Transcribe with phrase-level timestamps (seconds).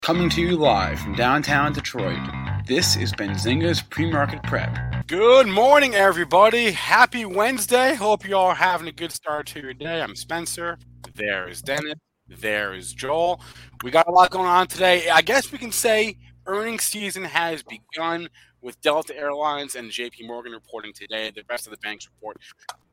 [0.00, 2.18] Coming to you live from downtown Detroit,
[2.66, 5.06] this is Benzinga's Pre Market Prep.
[5.06, 6.70] Good morning, everybody.
[6.70, 7.94] Happy Wednesday.
[7.94, 10.00] Hope you all are having a good start to your day.
[10.00, 10.78] I'm Spencer.
[11.14, 11.94] There is Dennis.
[12.26, 13.42] There is Joel.
[13.82, 15.10] We got a lot going on today.
[15.10, 18.28] I guess we can say earnings season has begun
[18.62, 21.30] with Delta Airlines and JP Morgan reporting today.
[21.34, 22.38] The rest of the banks report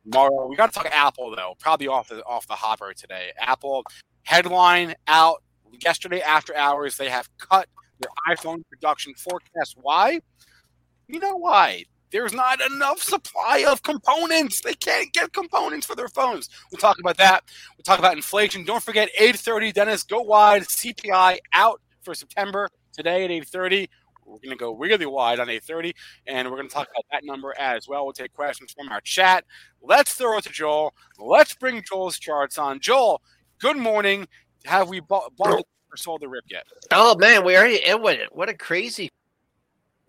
[0.04, 0.48] tomorrow.
[0.48, 3.32] We got to talk Apple though, probably off the off the hopper today.
[3.40, 3.86] Apple
[4.24, 5.42] headline out
[5.84, 6.98] yesterday after hours.
[6.98, 7.68] They have cut
[8.00, 9.76] their iPhone production forecast.
[9.82, 10.20] Why?
[11.08, 11.86] You know why?
[12.12, 14.62] There's not enough supply of components.
[14.62, 16.50] They can't get components for their phones.
[16.72, 17.44] We'll talk about that.
[17.78, 18.64] We'll talk about inflation.
[18.64, 19.74] Don't forget 8:30.
[19.74, 20.64] Dennis, go wide.
[20.64, 23.90] CPI out for September today at 8:30.
[24.26, 25.94] We're going to go really wide on 8:30,
[26.26, 28.06] and we're going to talk about that number as well.
[28.06, 29.44] We'll take questions from our chat.
[29.82, 30.94] Let's throw it to Joel.
[31.20, 32.80] Let's bring Joel's charts on.
[32.80, 33.22] Joel,
[33.60, 34.28] good morning.
[34.66, 36.66] Have we bought, bought or sold the rip yet?
[36.92, 38.36] Oh man, we already in with it.
[38.36, 39.10] What a crazy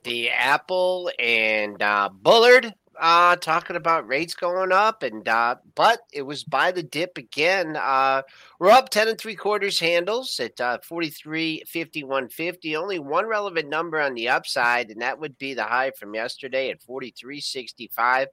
[0.06, 6.22] the Apple and uh, Bullard uh, talking about rates going up, and uh, but it
[6.22, 7.76] was by the dip again.
[7.76, 8.22] Uh,
[8.58, 12.76] we're up ten and three quarters handles at uh, 43, 51, 50.
[12.76, 16.70] Only one relevant number on the upside, and that would be the high from yesterday
[16.70, 18.28] at 43, 65.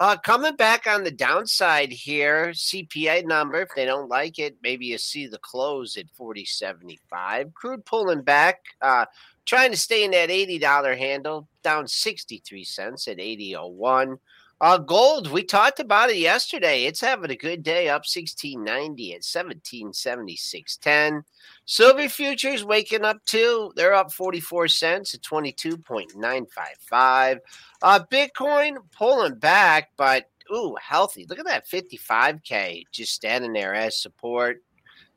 [0.00, 4.86] Uh, coming back on the downside here, CPI number, if they don't like it, maybe
[4.86, 7.52] you see the close at 40.75.
[7.52, 9.04] Crude pulling back, uh,
[9.44, 14.16] trying to stay in that $80 handle, down 63 cents at 80.01.
[14.60, 16.84] Uh, gold, we talked about it yesterday.
[16.84, 21.22] It's having a good day, up 1690 at 1776.10.
[21.64, 23.72] Silver futures waking up too.
[23.74, 27.38] They're up 44 cents at 22.955.
[27.80, 31.24] Uh, Bitcoin pulling back, but ooh, healthy.
[31.26, 34.62] Look at that 55K just standing there as support.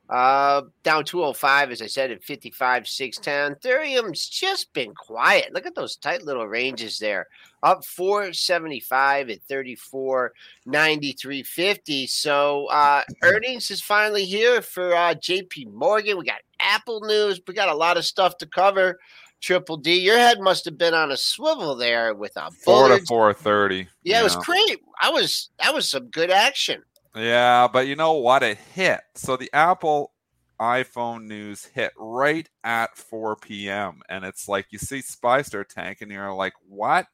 [0.09, 3.55] Uh, down 205, as I said, at 55, 610.
[3.55, 5.53] Ethereum's just been quiet.
[5.53, 7.27] Look at those tight little ranges there.
[7.63, 10.33] Up 475 at 34,
[10.65, 12.07] 93, 50.
[12.07, 16.17] So uh, earnings is finally here for uh, JP Morgan.
[16.17, 17.39] We got Apple news.
[17.47, 18.99] We got a lot of stuff to cover.
[19.39, 23.03] Triple D, your head must have been on a swivel there with a four to
[23.05, 23.89] four thirty.
[24.01, 24.79] Yeah, it was great.
[25.01, 26.81] I was that was some good action.
[27.16, 28.44] Yeah, but you know what?
[28.44, 29.01] It hit.
[29.16, 30.13] So the Apple
[30.59, 34.01] iPhone news hit right at 4 p.m.
[34.09, 37.07] And it's like you see SPY Star tank and you're like, what?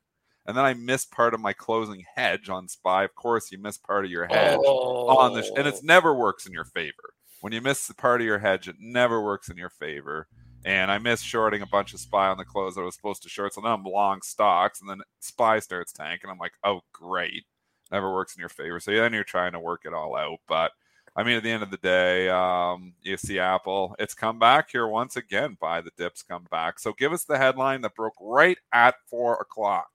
[0.45, 3.03] And then I missed part of my closing hedge on SPY.
[3.03, 5.17] Of course, you miss part of your hedge oh.
[5.17, 5.81] on the, sh- and it oh.
[5.83, 7.13] never works in your favor.
[7.41, 10.27] When you miss the part of your hedge, it never works in your favor.
[10.65, 13.29] And I missed shorting a bunch of SPY on the close I was supposed to
[13.29, 13.53] short.
[13.53, 16.29] So then I'm long stocks, and then SPY starts tanking.
[16.29, 17.45] And I'm like, oh, great.
[17.91, 18.79] Never works in your favor.
[18.79, 20.39] So then you're trying to work it all out.
[20.47, 20.71] But
[21.15, 23.95] I mean, at the end of the day, um, you see Apple.
[23.99, 25.57] It's come back here once again.
[25.59, 26.79] By the dips come back.
[26.79, 29.89] So give us the headline that broke right at four o'clock.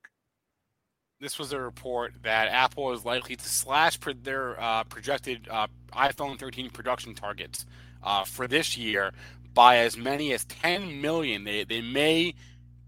[1.20, 6.38] This was a report that Apple is likely to slash their uh, projected uh, iPhone
[6.38, 7.64] 13 production targets
[8.02, 9.12] uh, for this year
[9.54, 11.44] by as many as 10 million.
[11.44, 12.34] They, they may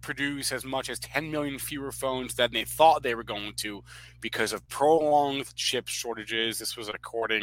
[0.06, 3.82] produce as much as 10 million fewer phones than they thought they were going to
[4.20, 6.60] because of prolonged chip shortages.
[6.60, 7.42] This was according,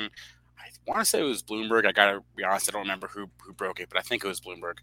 [0.57, 1.86] I want to say it was Bloomberg.
[1.86, 4.24] I got to be honest, I don't remember who, who broke it, but I think
[4.24, 4.75] it was Bloomberg.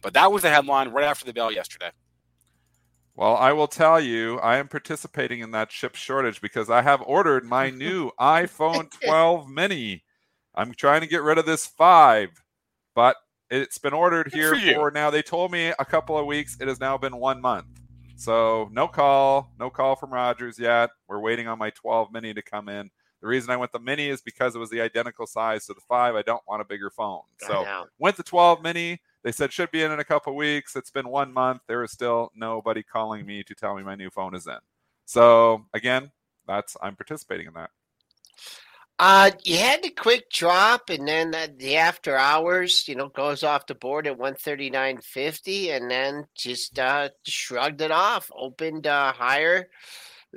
[0.00, 1.90] But that was the headline right after the bell yesterday.
[3.14, 7.02] Well, I will tell you, I am participating in that chip shortage because I have
[7.02, 10.04] ordered my new iPhone 12 mini.
[10.54, 12.30] I'm trying to get rid of this 5,
[12.94, 13.16] but
[13.50, 15.10] it's been ordered here for, for, now.
[15.10, 16.56] They told me a couple of weeks.
[16.60, 17.66] It has now been one month.
[18.16, 20.90] So no call, no call from Rogers yet.
[21.06, 22.90] We're waiting on my 12 mini to come in.
[23.20, 25.80] The reason I went the mini is because it was the identical size to the
[25.88, 26.14] five.
[26.14, 27.22] I don't want a bigger phone.
[27.40, 27.62] So
[27.98, 29.00] went the 12 mini.
[29.22, 30.76] They said should be in in a couple of weeks.
[30.76, 31.62] It's been one month.
[31.66, 34.58] There is still nobody calling me to tell me my new phone is in.
[35.06, 36.12] So again,
[36.46, 37.70] that's I'm participating in that.
[38.98, 43.42] Uh, you had the quick drop, and then the, the after hours, you know, goes
[43.42, 48.30] off the board at one thirty nine fifty, and then just uh, shrugged it off.
[48.34, 49.68] Opened uh, higher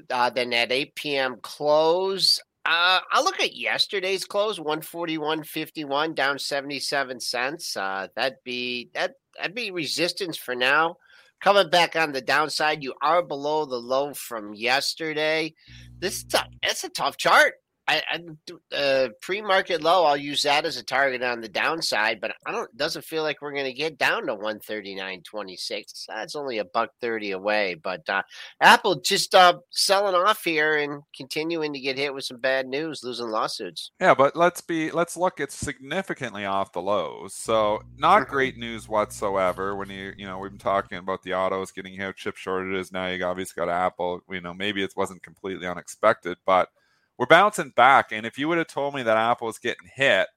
[0.10, 1.38] uh, than that eight p.m.
[1.42, 2.42] close.
[2.66, 7.78] Uh, I look at yesterday's close, one forty one fifty one, down seventy seven cents.
[7.78, 10.98] Uh, that'd be that that'd be resistance for now.
[11.40, 15.56] Coming back on the downside, you are below the low from yesterday.
[15.98, 16.50] This is tough.
[16.62, 17.54] It's a tough chart.
[17.90, 20.06] I, I uh, pre-market low.
[20.06, 22.76] I'll use that as a target on the downside, but I don't.
[22.78, 26.06] Doesn't feel like we're going to get down to one thirty nine twenty six.
[26.08, 27.76] That's only a buck thirty away.
[27.76, 28.22] But uh,
[28.62, 33.04] Apple just uh, selling off here and continuing to get hit with some bad news,
[33.04, 33.92] losing lawsuits.
[34.00, 35.40] Yeah, but let's be let's look.
[35.40, 38.32] It's significantly off the lows, so not Mm-hmm.
[38.32, 39.76] great news whatsoever.
[39.76, 42.92] When you you know we've been talking about the autos getting hit, chip shortages.
[42.92, 44.22] Now you obviously got Apple.
[44.30, 46.70] You know maybe it wasn't completely unexpected, but
[47.20, 48.12] we're bouncing back.
[48.12, 50.30] And if you would have told me that Apple was getting hit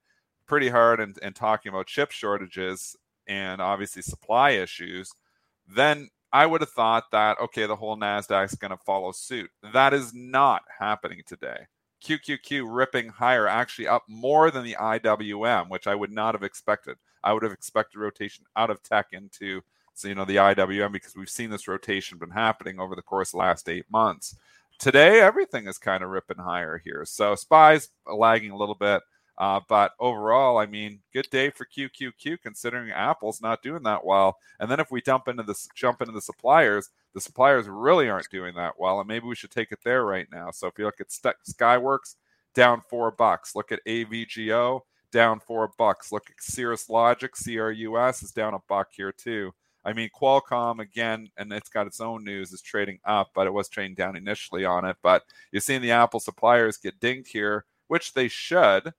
[0.47, 2.97] pretty hard and, and talking about chip shortages
[3.29, 5.13] and obviously supply issues,
[5.67, 9.49] then I would have thought that, okay, the whole NASDAQ is going to follow suit.
[9.73, 11.67] That is not happening today.
[12.05, 16.97] QQQ ripping higher, actually up more than the IWM, which I would not have expected.
[17.23, 19.61] I would have expected rotation out of tech into,
[19.95, 23.29] so, you know, the IWM because we've seen this rotation been happening over the course
[23.29, 24.35] of the last eight months
[24.83, 27.05] today everything is kind of ripping higher here.
[27.07, 29.01] So spies lagging a little bit
[29.39, 34.37] uh, but overall i mean good day for qqq considering apple's not doing that well.
[34.59, 38.29] And then if we dump into this jump into the suppliers the suppliers really aren't
[38.29, 40.51] doing that well and maybe we should take it there right now.
[40.51, 42.17] So if you look at skyworks
[42.55, 43.55] down four bucks.
[43.55, 44.81] Look at avgo
[45.13, 46.11] down four bucks.
[46.11, 49.53] Look at cirrus logic crus is down a buck here too
[49.85, 53.53] I mean, Qualcomm again, and it's got its own news, is trading up, but it
[53.53, 54.97] was trading down initially on it.
[55.03, 58.93] But you're seeing the Apple suppliers get dinged here, which they should.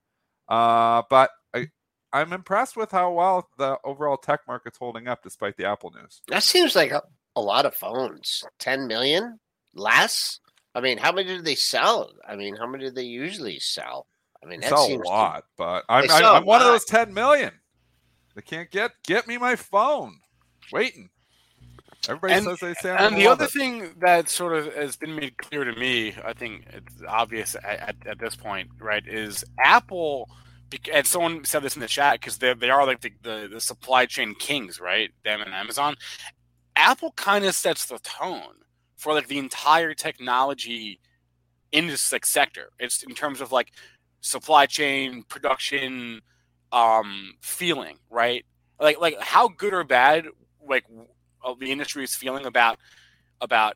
[0.50, 1.68] Uh, but I,
[2.12, 6.22] I'm impressed with how well the overall tech market's holding up despite the Apple news.
[6.28, 7.02] That seems like a,
[7.36, 8.44] a lot of phones.
[8.60, 9.40] Ten million
[9.74, 10.40] less.
[10.76, 12.12] I mean, how many do they sell?
[12.28, 14.08] I mean, how many do they usually sell?
[14.44, 17.14] I mean, that's a seems to- lot, but I'm, I'm, sell one of those 10
[17.14, 17.52] million.
[18.36, 20.20] They can't get get me my phone.
[20.72, 21.10] Waiting.
[22.10, 25.38] Everybody And- says they say And the other thing that sort of has been made
[25.38, 30.30] clear to me, I think it's obvious at, at, at this point, right, is Apple.
[30.92, 33.62] And someone said this in the chat because they they are like the, the, the
[33.62, 35.12] supply chain kings, right?
[35.24, 35.96] Them and Amazon.
[36.76, 38.56] Apple kind of sets the tone
[38.98, 41.00] for like the entire technology
[41.72, 42.70] industry like, sector.
[42.80, 43.72] It's in terms of like
[44.22, 46.22] supply chain production,
[46.72, 48.44] um, feeling, right?
[48.80, 50.26] Like like how good or bad
[50.68, 50.86] like
[51.60, 52.78] the industry is feeling about
[53.42, 53.76] about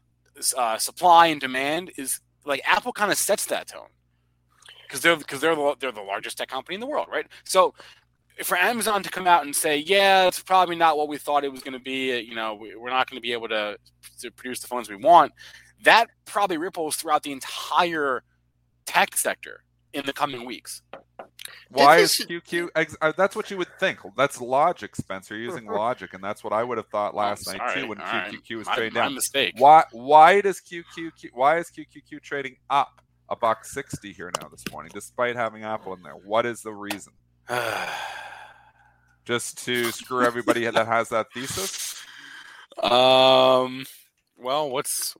[0.56, 3.90] uh, supply and demand is like Apple kind of sets that tone
[4.84, 7.26] because they're because they're the, they're the largest tech company in the world, right?
[7.44, 7.74] So
[8.44, 11.52] for Amazon to come out and say, yeah, it's probably not what we thought it
[11.52, 13.78] was going to be, uh, you know, we, we're not going to be able to
[14.20, 15.32] to produce the phones we want,
[15.84, 18.24] that probably ripples throughout the entire
[18.86, 19.64] tech sector
[19.94, 20.82] in the coming weeks.
[21.70, 22.70] Why is is- QQ?
[22.76, 24.00] Ex- uh, that's what you would think.
[24.16, 25.36] That's logic, Spencer.
[25.36, 28.00] You're using logic, and that's what I would have thought last Oh, night too when
[28.00, 28.32] All right.
[28.32, 29.16] QQQ was My- trading my down.
[29.16, 29.54] mistake.
[29.58, 29.84] Why?
[29.92, 31.30] Why does QQQ?
[31.34, 35.94] Why is QQQ trading up a buck sixty here now this morning, despite having Apple
[35.94, 36.14] in there?
[36.14, 37.14] What is the reason?
[39.26, 42.02] Just to screw everybody that has that thesis?
[42.82, 43.86] um.
[44.38, 45.16] Well, what's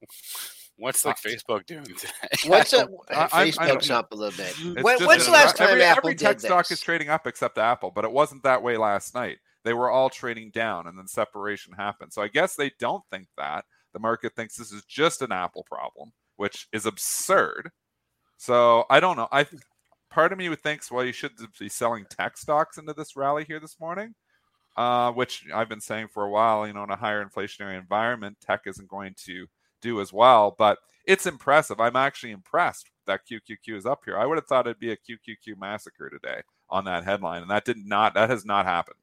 [0.78, 2.12] what's like Uh, Facebook doing today?
[2.48, 2.90] What's up?
[3.10, 4.54] I- Facebook's I'm- up a little bit.
[4.58, 6.46] It's When, just when's the last time every, Apple every did tech this?
[6.46, 9.38] stock is trading up except Apple, but it wasn't that way last night.
[9.64, 12.14] They were all trading down, and then separation happened.
[12.14, 13.66] So I guess they don't think that.
[13.94, 17.72] The market thinks this is just an Apple problem, which is absurd.
[18.38, 19.28] So I don't know.
[19.32, 19.46] I
[20.12, 23.60] part of me thinks, well, you should be selling tech stocks into this rally here
[23.60, 24.14] this morning,
[24.78, 26.68] uh, which I've been saying for a while.
[26.68, 29.48] You know, in a higher inflationary environment, tech isn't going to
[29.82, 30.56] do as well.
[30.58, 31.80] But it's impressive.
[31.80, 34.18] I'm actually impressed that QQQ is up here.
[34.18, 37.66] I would have thought it'd be a QQQ massacre today on that headline, and that
[37.66, 38.14] did not.
[38.14, 39.00] That has not happened.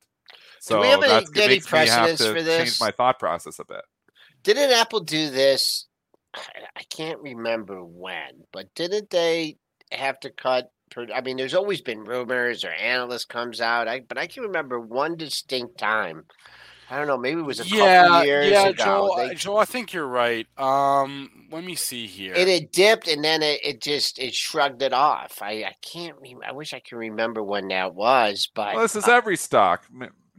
[0.60, 3.64] So we have any- that's any me have to for change my thought process a
[3.64, 3.84] bit.
[4.42, 5.86] Didn't Apple do this?
[6.34, 9.58] I- can't remember when, but didn't they
[9.92, 10.70] have to cut?
[11.12, 14.78] I mean, there's always been rumors or analyst comes out, I, but I can remember
[14.78, 16.24] one distinct time.
[16.94, 18.84] I don't know, maybe it was a couple years yeah, ago.
[18.84, 19.16] Joel.
[19.16, 20.46] they- uh, Joel, I think you're right.
[20.56, 22.32] Um, let me see here.
[22.34, 25.42] it had dipped and then it, it just it shrugged it off.
[25.42, 26.16] I, I can't.
[26.20, 29.36] Rem- I wish I could remember when that was, but Well, this is uh, every
[29.36, 29.86] stock.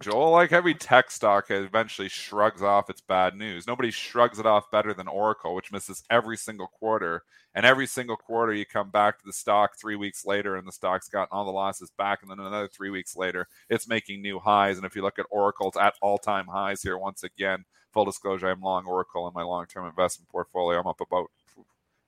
[0.02, 3.66] Joel, like every tech stock eventually shrugs off its bad news.
[3.66, 7.24] Nobody shrugs it off better than Oracle, which misses every single quarter.
[7.54, 10.74] And every single quarter, you come back to the stock three weeks later, and the
[10.74, 12.22] stock's gotten all the losses back.
[12.22, 14.76] And then another three weeks later, it's making new highs.
[14.76, 17.64] And if you look at Oracle, it's at all time highs here once again.
[17.94, 20.78] Full disclosure, I'm long Oracle in my long term investment portfolio.
[20.82, 21.32] I'm up about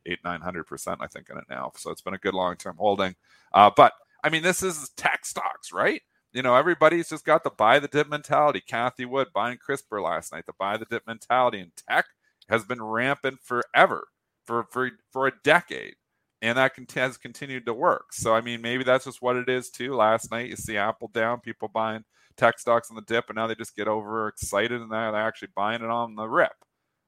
[0.06, 1.72] eight, 900%, I think, in it now.
[1.78, 3.16] So it's been a good long term holding.
[3.54, 3.94] Uh, but
[4.26, 6.02] I mean, this is tech stocks, right?
[6.34, 8.62] You know, everybody's just got the buy the dip mentality.
[8.68, 12.06] Cathie Wood buying CRISPR last night, the buy the dip mentality, in tech
[12.50, 14.08] has been rampant forever,
[14.46, 15.96] for for for a decade,
[16.42, 18.14] and that has continued to work.
[18.14, 19.96] So I mean, maybe that's just what it is too.
[19.96, 22.04] Last night you see Apple down, people buying
[22.38, 25.50] tech stocks on the dip, and now they just get over excited and they're actually
[25.56, 26.54] buying it on the rip.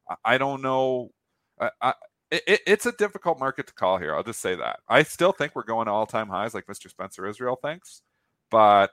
[0.10, 1.12] I, I don't know.
[1.60, 1.94] I, I,
[2.32, 4.16] it, it's a difficult market to call here.
[4.16, 4.80] I'll just say that.
[4.88, 6.90] I still think we're going to all time highs, like Mr.
[6.90, 8.02] Spencer Israel thinks,
[8.52, 8.92] but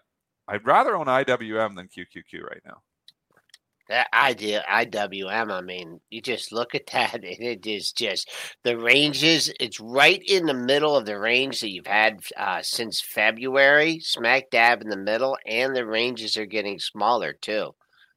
[0.49, 2.83] I'd rather own IWM than QQQ right now.
[3.89, 8.31] That idea, IWM, I mean, you just look at that and it is just
[8.65, 9.53] the ranges.
[9.61, 14.51] It's right in the middle of the range that you've had uh, since February, smack
[14.51, 17.75] dab in the middle, and the ranges are getting smaller too.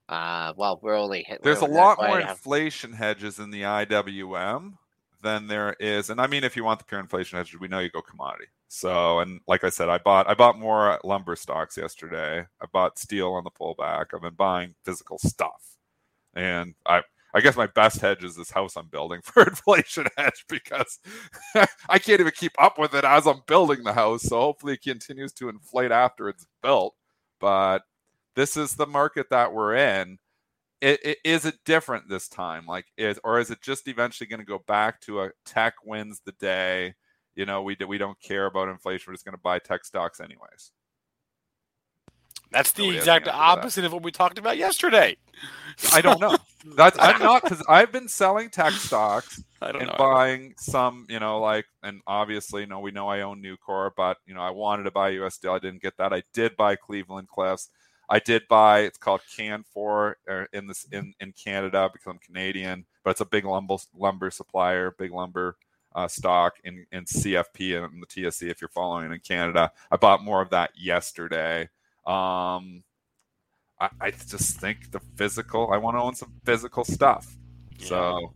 [0.08, 4.74] Uh, well, we're only there's we're a lot more inflation hedges in the IWM
[5.22, 7.78] than there is, and I mean, if you want the pure inflation hedges, we know
[7.78, 8.48] you go commodity.
[8.70, 12.46] So, and like I said, I bought I bought more lumber stocks yesterday.
[12.62, 14.08] I bought steel on the pullback.
[14.14, 15.78] I've been buying physical stuff,
[16.36, 20.46] and I I guess my best hedge is this house I'm building for inflation hedge
[20.50, 21.00] because
[21.90, 24.24] I can't even keep up with it as I'm building the house.
[24.24, 26.96] So hopefully it continues to inflate after it's built.
[27.40, 27.84] But
[28.36, 30.20] this is the market that we're in.
[30.82, 32.66] It, it, is it different this time?
[32.68, 36.22] Like is or is it just eventually going to go back to a tech wins
[36.26, 36.96] the day?
[37.40, 39.06] You know, we we don't care about inflation.
[39.08, 40.72] We're just going to buy tech stocks anyways.
[42.52, 45.16] That's the exact opposite of what we talked about yesterday.
[45.94, 46.36] I don't know.
[46.76, 49.96] That's I'm not because I've been selling tech stocks and know.
[49.98, 54.18] buying some, you know, like and obviously, you know, we know I own Nucor, but
[54.26, 55.54] you know, I wanted to buy US Steel.
[55.54, 56.12] I didn't get that.
[56.12, 57.70] I did buy Cleveland Cliffs.
[58.10, 62.86] I did buy it's called Canfor uh, in this in in Canada because I'm Canadian,
[63.06, 65.56] but it's a big lumber lumber supplier, big lumber
[65.96, 69.72] uh, stock in, in CFP and the TSC if you're following in Canada.
[69.92, 71.64] I bought more of that yesterday.
[72.06, 72.84] Um,
[73.80, 77.36] I, I just think the physical, I want to own some physical stuff.
[77.78, 77.86] Yeah.
[77.86, 78.34] So.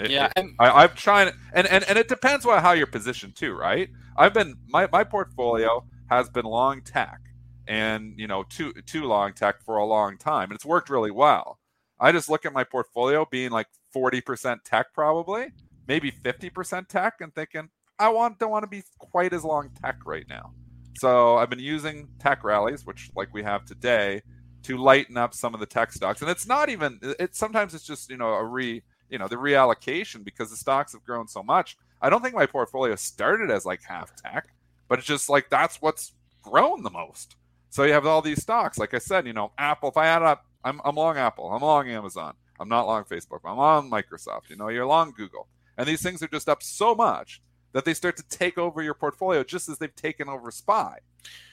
[0.00, 3.54] It, yeah, I, I'm trying, and, and and it depends on how you're positioned too,
[3.54, 3.88] right?
[4.16, 7.20] I've been my my portfolio has been long tech,
[7.68, 11.12] and you know too too long tech for a long time, and it's worked really
[11.12, 11.60] well.
[12.00, 15.52] I just look at my portfolio being like 40% tech probably,
[15.86, 19.96] maybe 50% tech and thinking, I want don't want to be quite as long tech
[20.04, 20.52] right now.
[20.98, 24.22] So I've been using tech rallies, which like we have today,
[24.64, 26.22] to lighten up some of the tech stocks.
[26.22, 29.36] And it's not even it's sometimes it's just, you know, a re you know, the
[29.36, 31.76] reallocation because the stocks have grown so much.
[32.00, 34.48] I don't think my portfolio started as like half tech,
[34.88, 36.12] but it's just like that's what's
[36.42, 37.36] grown the most.
[37.70, 38.78] So you have all these stocks.
[38.78, 41.62] Like I said, you know, Apple, if I add up, I'm, I'm long Apple, I'm
[41.62, 45.48] long Amazon, I'm not long Facebook, I'm on Microsoft, you know, you're long Google.
[45.76, 48.94] And these things are just up so much that they start to take over your
[48.94, 50.98] portfolio just as they've taken over SPY.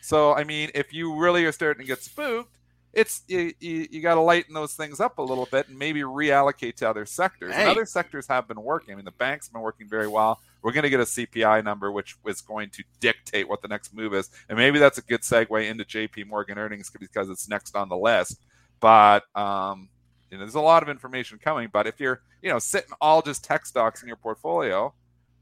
[0.02, 2.58] So, I mean, if you really are starting to get spooked,
[2.94, 6.02] it's you, you, you got to lighten those things up a little bit and maybe
[6.02, 7.54] reallocate to other sectors.
[7.54, 7.62] Hey.
[7.62, 8.94] And other sectors have been working.
[8.94, 10.40] I mean, the banks have been working very well.
[10.62, 13.94] We're going to get a CPI number, which is going to dictate what the next
[13.96, 14.30] move is.
[14.50, 17.98] And maybe that's a good segue into JP Morgan earnings because it's next on the
[17.98, 18.42] list.
[18.80, 19.90] But um,
[20.32, 23.22] you know, there's a lot of information coming, but if you're, you know, sitting all
[23.22, 24.94] just tech stocks in your portfolio,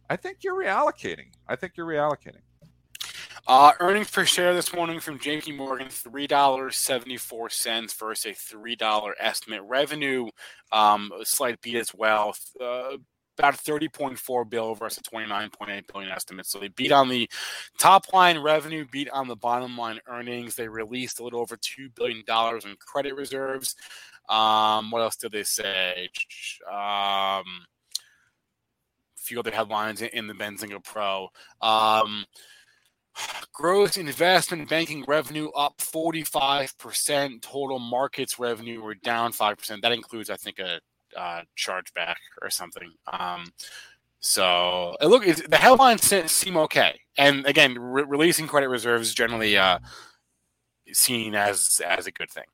[0.10, 1.27] I think you're reallocating.
[1.48, 2.41] I think you're reallocating.
[3.48, 8.31] Uh, earnings per share this morning from JP Morgan, three dollars seventy four cents versus
[8.31, 9.62] a three dollar estimate.
[9.63, 10.27] Revenue,
[10.72, 12.36] um, slight beat as well.
[12.60, 12.98] Uh,
[13.39, 16.46] about 30.4 bill versus 29.8 billion estimate.
[16.46, 17.29] So they beat on the
[17.77, 20.55] top line revenue, beat on the bottom line earnings.
[20.55, 23.75] They released a little over two billion dollars in credit reserves.
[24.27, 26.10] Um, what else did they say?
[26.72, 27.43] Um,
[29.17, 31.29] few other headlines in the Benzinga Pro.
[31.62, 32.25] Um,
[33.53, 37.41] gross investment banking revenue up 45%.
[37.41, 39.81] Total markets revenue were down 5%.
[39.81, 40.79] That includes, I think, a
[41.18, 42.92] uh, chargeback or something.
[43.12, 43.51] Um,
[44.20, 47.00] so look, the headlines seem okay.
[47.18, 49.80] And again, re- releasing credit reserves generally uh,
[50.92, 52.46] seen as as a good thing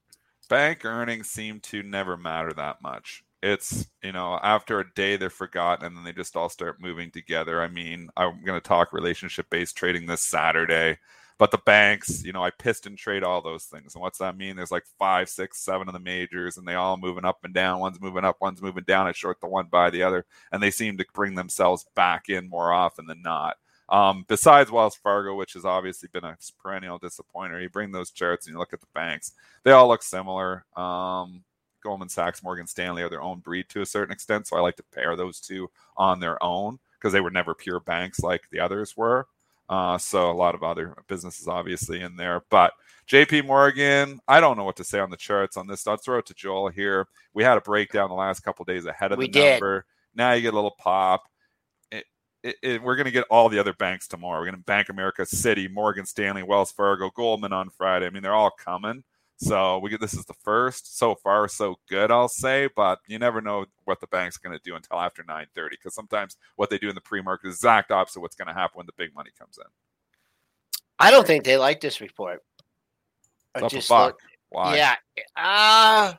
[0.47, 3.23] bank earnings seem to never matter that much.
[3.43, 7.11] It's, you know, after a day they're forgotten and then they just all start moving
[7.11, 7.61] together.
[7.61, 10.97] I mean, I'm going to talk relationship based trading this Saturday.
[11.37, 13.93] But the banks, you know, I piston trade all those things.
[13.93, 14.55] And what's that mean?
[14.55, 17.79] There's like five, six, seven of the majors, and they all moving up and down.
[17.79, 19.07] One's moving up, one's moving down.
[19.07, 22.49] I short the one by the other, and they seem to bring themselves back in
[22.49, 23.57] more often than not.
[23.89, 28.47] Um, besides Wells Fargo, which has obviously been a perennial disappointer, you bring those charts
[28.47, 30.65] and you look at the banks; they all look similar.
[30.75, 31.43] Um,
[31.83, 34.77] Goldman Sachs, Morgan Stanley are their own breed to a certain extent, so I like
[34.77, 38.59] to pair those two on their own because they were never pure banks like the
[38.59, 39.27] others were.
[39.67, 42.73] Uh, so a lot of other businesses obviously in there, but
[43.07, 45.85] JP Morgan, I don't know what to say on the charts on this.
[45.87, 47.07] I'll throw it to Joel here.
[47.33, 49.51] We had a breakdown the last couple days ahead of We the did.
[49.53, 49.85] number.
[50.15, 51.23] Now you get a little pop.
[51.91, 52.05] It,
[52.43, 54.39] it, it- we're going to get all the other banks tomorrow.
[54.39, 58.05] We're going to Bank America, Citi, Morgan Stanley, Wells Fargo, Goldman on Friday.
[58.07, 59.03] I mean, they're all coming.
[59.37, 60.97] So we get this is the first.
[60.97, 62.69] So far, so good, I'll say.
[62.75, 66.37] But you never know what the bank's going to do until after 9:30, because sometimes
[66.55, 68.77] what they do in the pre-market is the exact opposite of what's going to happen
[68.77, 69.65] when the big money comes in.
[70.99, 72.41] I don't think they like this report.
[73.55, 74.77] Up just look- Why?
[74.77, 74.95] Yeah.
[75.35, 76.13] Uh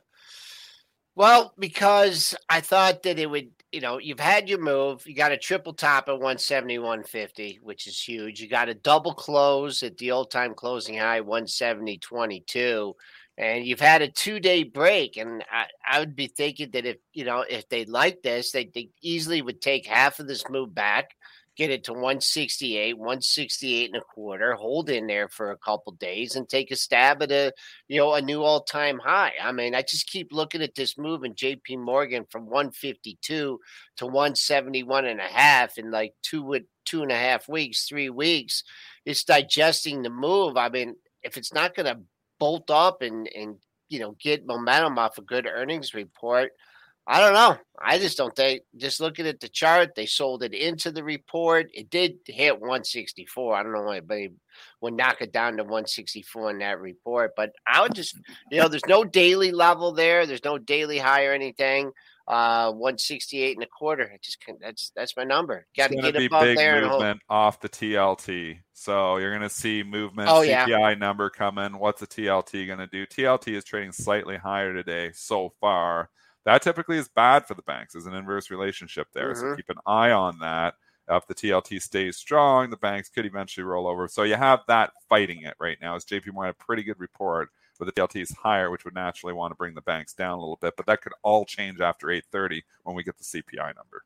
[1.15, 5.05] well, because I thought that it would, you know, you've had your move.
[5.05, 8.41] You got a triple top at 171.50, which is huge.
[8.41, 12.93] You got a double close at the old time closing high, 170.22.
[13.37, 15.17] And you've had a two day break.
[15.17, 18.71] And I, I would be thinking that if, you know, if they like this, they,
[18.73, 21.11] they easily would take half of this move back,
[21.57, 26.35] get it to 168, 168 and a quarter, hold in there for a couple days
[26.35, 27.51] and take a stab at a
[27.87, 29.33] you know, a new all time high.
[29.41, 33.59] I mean, I just keep looking at this move in JP Morgan from 152
[33.97, 38.63] to 171 and a half in like two two and a half weeks, three weeks.
[39.05, 40.57] It's digesting the move.
[40.57, 42.01] I mean, if it's not going to
[42.39, 43.55] bolt up and, and,
[43.89, 46.51] you know, get momentum off a good earnings report,
[47.09, 47.57] I don't know.
[47.81, 48.63] I just don't think.
[48.75, 51.69] Just looking at the chart, they sold it into the report.
[51.73, 53.55] It did hit 164.
[53.55, 54.31] I don't know why anybody
[54.81, 58.17] would knock it down to 164 in that report, but I would just,
[58.51, 60.25] you know, there's no daily level there.
[60.25, 61.91] There's no daily high or anything.
[62.27, 64.11] Uh, 168 and a quarter.
[64.13, 65.65] I just can't, that's that's my number.
[65.77, 68.59] Got to get above big there movement off the TLT.
[68.73, 70.65] So you're going to see movement, Oh, yeah.
[70.65, 71.79] CPI number coming.
[71.79, 73.05] What's the TLT going to do?
[73.05, 76.09] TLT is trading slightly higher today so far.
[76.47, 77.91] That typically is bad for the banks.
[77.91, 79.35] There's an inverse relationship there.
[79.35, 79.57] So Mhm.
[79.57, 80.75] keep an eye on that.
[81.09, 84.07] If the TLT stays strong, the banks could eventually roll over.
[84.07, 85.95] So you have that fighting it right now.
[85.95, 88.93] As JP Morgan had a pretty good report, but the TLT is higher, which would
[88.93, 90.77] naturally want to bring the banks down a little bit.
[90.77, 94.05] But that could all change after 8:30 when we get the CPI number.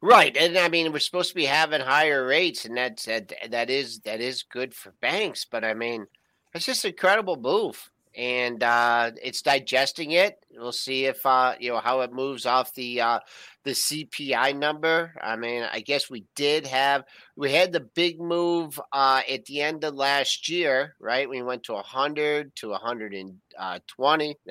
[0.00, 3.70] Right, and I mean we're supposed to be having higher rates, and that's that that
[3.70, 5.44] is that is good for banks.
[5.44, 6.08] But I mean,
[6.52, 10.44] it's just an incredible move, and uh, it's digesting it.
[10.52, 13.20] We'll see if uh, you know how it moves off the uh,
[13.64, 15.12] the CPI number.
[15.20, 17.04] I mean, I guess we did have
[17.36, 21.28] we had the big move uh, at the end of last year, right?
[21.28, 23.78] We went to hundred to hundred and uh,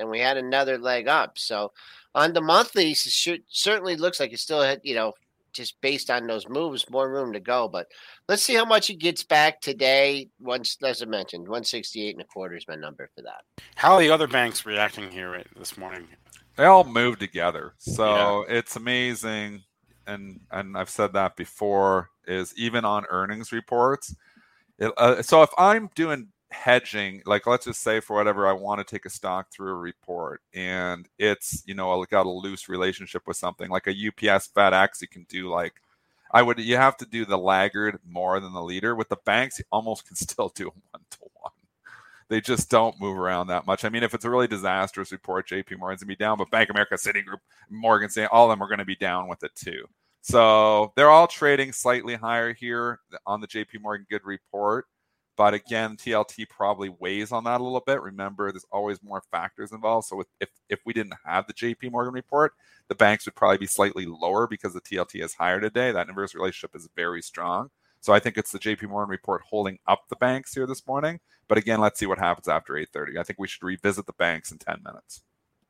[0.06, 1.38] we had another leg up.
[1.38, 1.72] So
[2.16, 5.14] on the monthlies, it certainly looks like it still had, you know,
[5.54, 7.68] just based on those moves, more room to go.
[7.68, 7.88] But
[8.28, 10.30] let's see how much he gets back today.
[10.40, 13.44] Once, as I mentioned, 168 and a quarter is my number for that.
[13.76, 16.08] How are the other banks reacting here right- this morning?
[16.60, 19.64] they all move together so it's amazing
[20.08, 24.14] and and i've said that before is even on earnings reports
[24.78, 28.80] it, uh, so if i'm doing hedging like let's just say for whatever i want
[28.80, 33.22] to take a stock through a report and it's you know got a loose relationship
[33.28, 35.74] with something like a ups fedex you can do like
[36.32, 39.60] i would you have to do the laggard more than the leader with the banks
[39.60, 41.52] you almost can still do one to one
[42.30, 43.84] they just don't move around that much.
[43.84, 46.70] I mean, if it's a really disastrous report, JP Morgan's gonna be down, but Bank
[46.70, 49.86] America, Citigroup, Morgan Stanley, all of them are gonna be down with it too.
[50.22, 54.86] So they're all trading slightly higher here on the JP Morgan good report.
[55.40, 58.02] But again, TLT probably weighs on that a little bit.
[58.02, 60.08] Remember, there's always more factors involved.
[60.08, 62.52] So if, if, we didn't have the JP Morgan report,
[62.90, 65.94] the banks would probably be slightly lower because the TLT is higher today.
[65.94, 67.70] That inverse relationship is very strong.
[68.02, 71.22] So I think it's the JP Morgan report holding up the banks here this morning.
[71.48, 73.18] But again, let's see what happens after 8:30.
[73.18, 75.22] I think we should revisit the banks in 10 minutes.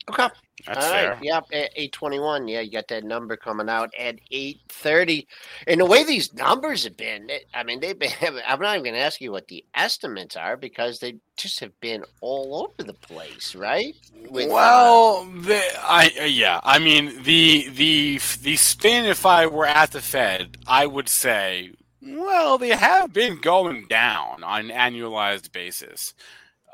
[0.10, 0.28] Okay.
[0.66, 1.12] That's All fair.
[1.12, 1.24] right.
[1.24, 1.44] Yep.
[1.54, 2.48] At 821.
[2.48, 5.28] Yeah, you got that number coming out at 830.
[5.68, 8.12] And the way these numbers have been, I mean, they've been,
[8.48, 11.80] I'm not even going to ask you what the estimates are because they just have
[11.80, 13.96] been all over the place, right?
[14.30, 19.06] With, uh, well, the, I uh, yeah, I mean the the the spin.
[19.06, 24.44] If I were at the Fed, I would say, well, they have been going down
[24.44, 26.14] on an annualized basis,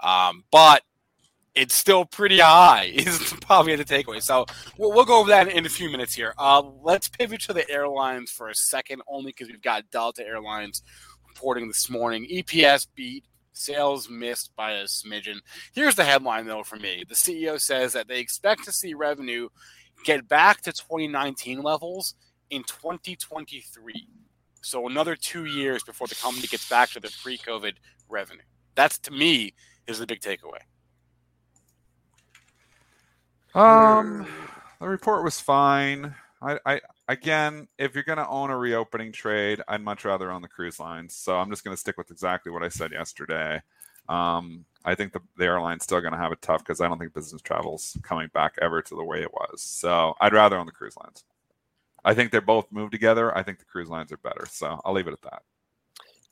[0.01, 0.81] um, but
[1.55, 2.85] it's still pretty high.
[2.93, 4.21] Is probably the takeaway.
[4.21, 4.45] So
[4.77, 6.33] we'll, we'll go over that in a few minutes here.
[6.37, 10.83] Uh, let's pivot to the airlines for a second, only because we've got Delta Airlines
[11.27, 12.27] reporting this morning.
[12.31, 15.39] EPS beat Sales missed by a smidgen.
[15.73, 17.05] Here's the headline, though, for me.
[17.07, 19.47] The CEO says that they expect to see revenue
[20.03, 22.15] get back to 2019 levels
[22.49, 24.07] in 2023.
[24.61, 27.73] So another two years before the company gets back to the pre-COVID
[28.09, 28.41] revenue.
[28.75, 29.53] That's to me
[29.87, 30.59] is the big takeaway.
[33.55, 34.27] Um,
[34.81, 36.13] the report was fine.
[36.41, 40.41] I, I again, if you're going to own a reopening trade, I'd much rather own
[40.41, 41.15] the cruise lines.
[41.15, 43.61] So I'm just going to stick with exactly what I said yesterday.
[44.09, 46.99] Um, I think the, the airline's still going to have it tough because I don't
[46.99, 49.61] think business travel's coming back ever to the way it was.
[49.61, 51.23] So I'd rather own the cruise lines.
[52.03, 53.35] I think they're both move together.
[53.35, 54.45] I think the cruise lines are better.
[54.47, 55.41] So I'll leave it at that.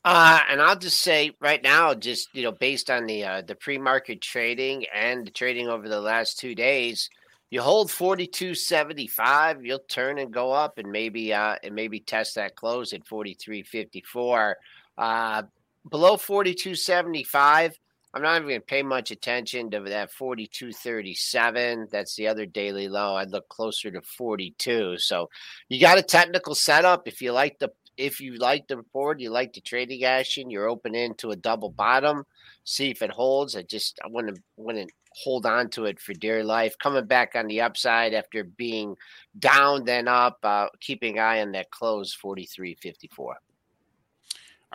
[0.06, 3.56] Uh, and I'll just say right now, just you know, based on the uh, the
[3.56, 7.10] pre market trading and the trading over the last two days,
[7.50, 11.74] you hold forty two seventy five, you'll turn and go up, and maybe uh, and
[11.74, 14.58] maybe test that close at forty three fifty four.
[14.98, 15.44] Uh,
[15.90, 17.78] below forty two seventy five,
[18.14, 21.90] I'm not even going to pay much attention to that 42.37.
[21.90, 23.16] That's the other daily low.
[23.16, 25.00] I'd look closer to 42.
[25.00, 25.32] So
[25.68, 27.08] you got a technical setup.
[27.08, 30.68] If you like the if you like the board, you like the trading action, you're
[30.68, 32.26] open into a double bottom.
[32.64, 33.56] See if it holds.
[33.56, 36.78] I just I wouldn't wouldn't hold on to it for dear life.
[36.80, 38.96] Coming back on the upside after being
[39.40, 43.20] down then up, uh, keeping eye on that close 43.54.
[43.20, 43.36] All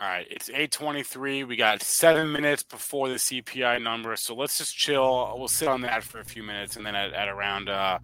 [0.07, 1.43] right, it's 8:23.
[1.45, 4.15] We got 7 minutes before the CPI number.
[4.15, 5.35] So let's just chill.
[5.37, 7.99] We'll sit on that for a few minutes and then at, at around uh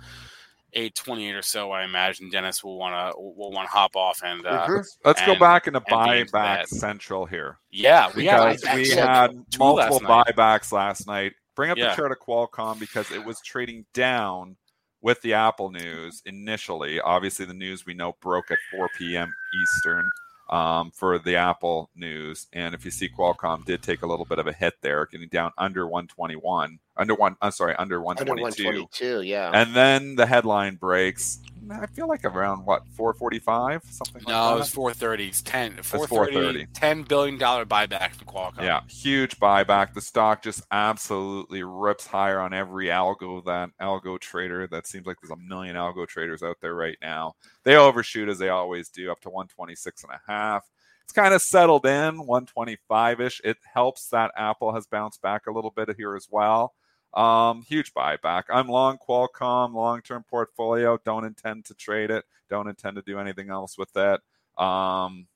[0.76, 4.46] 8:28 or so, I imagine Dennis will want to will want to hop off and
[4.46, 4.74] uh, mm-hmm.
[4.76, 7.60] let's, let's and, go back into buyback central here.
[7.72, 11.34] Yeah, we because we had multiple buybacks last night.
[11.56, 11.90] Bring up Yeah.
[11.90, 14.58] the chart of Qualcomm because it was trading down
[15.02, 17.00] with the Apple news initially.
[17.00, 19.32] Obviously, the news we know broke at 4 p.m.
[19.62, 20.10] Eastern
[20.50, 24.40] um, for the Apple news, and if you see Qualcomm did take a little bit
[24.40, 27.36] of a hit there, getting down under 121, under one.
[27.42, 28.32] I'm sorry, under 122.
[28.32, 29.18] Under 122.
[29.18, 29.52] 122, yeah.
[29.54, 31.40] And then the headline breaks.
[31.72, 34.56] I feel like around what 445, something like No, that.
[34.56, 35.28] it was 430.
[35.28, 35.82] It's 10.
[35.84, 36.68] 430, 430.
[36.74, 38.64] 10 billion dollar buyback from Qualcomm.
[38.64, 39.94] Yeah, huge buyback.
[39.94, 44.68] The stock just absolutely rips higher on every algo that algo trader.
[44.68, 47.34] That seems like there's a million algo traders out there right now.
[47.64, 50.70] They overshoot as they always do, up to 126 and a half.
[51.04, 53.42] It's kind of settled in 125ish.
[53.44, 56.74] It helps that Apple has bounced back a little bit here as well.
[57.16, 58.44] Um, huge buyback.
[58.50, 61.00] I'm long Qualcomm, long-term portfolio.
[61.06, 62.26] Don't intend to trade it.
[62.50, 64.20] Don't intend to do anything else with it.
[64.62, 65.28] Um,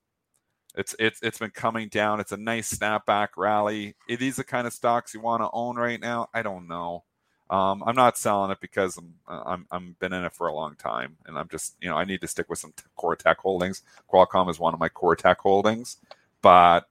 [0.76, 2.20] it's it's it's been coming down.
[2.20, 3.96] It's a nice snapback rally.
[4.10, 6.30] Are these the kind of stocks you want to own right now?
[6.34, 7.04] I don't know.
[7.50, 10.76] Um, I'm not selling it because I'm I'm I'm been in it for a long
[10.76, 13.40] time, and I'm just you know I need to stick with some t- core tech
[13.40, 13.82] holdings.
[14.12, 15.98] Qualcomm is one of my core tech holdings,
[16.42, 16.88] but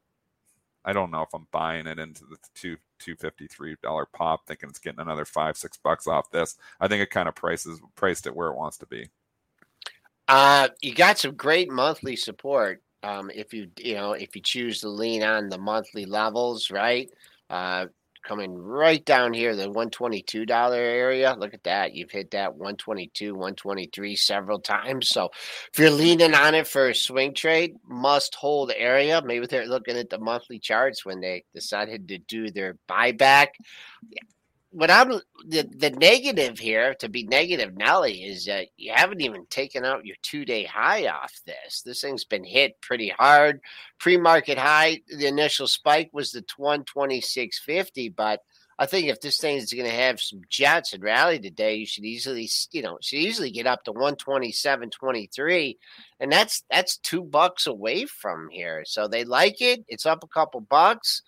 [0.88, 4.46] I don't know if I'm buying it into the two two fifty three dollar pop,
[4.46, 6.56] thinking it's getting another five six bucks off this.
[6.80, 9.06] I think it kind of prices priced it where it wants to be.
[10.28, 12.82] Uh, you got some great monthly support.
[13.02, 17.10] Um, if you you know if you choose to lean on the monthly levels, right?
[17.50, 17.88] Uh,
[18.24, 21.34] coming right down here, the one twenty two dollar area.
[21.38, 21.94] Look at that.
[21.94, 25.08] You've hit that one twenty two, one twenty three several times.
[25.08, 25.30] So
[25.72, 29.22] if you're leaning on it for a swing trade, must hold area.
[29.24, 33.48] Maybe they're looking at the monthly charts when they decided to do their buyback
[34.78, 35.08] what I'm
[35.44, 40.06] the, the negative here to be negative, Nelly, is that you haven't even taken out
[40.06, 41.82] your two day high off this.
[41.82, 43.60] This thing's been hit pretty hard.
[43.98, 48.42] Pre market high, the initial spike was the 126.50, but
[48.78, 51.86] I think if this thing is going to have some jets and rally today, you
[51.86, 55.76] should easily, you know, should easily get up to 127.23,
[56.20, 58.84] and that's that's two bucks away from here.
[58.86, 59.84] So they like it.
[59.88, 61.22] It's up a couple bucks.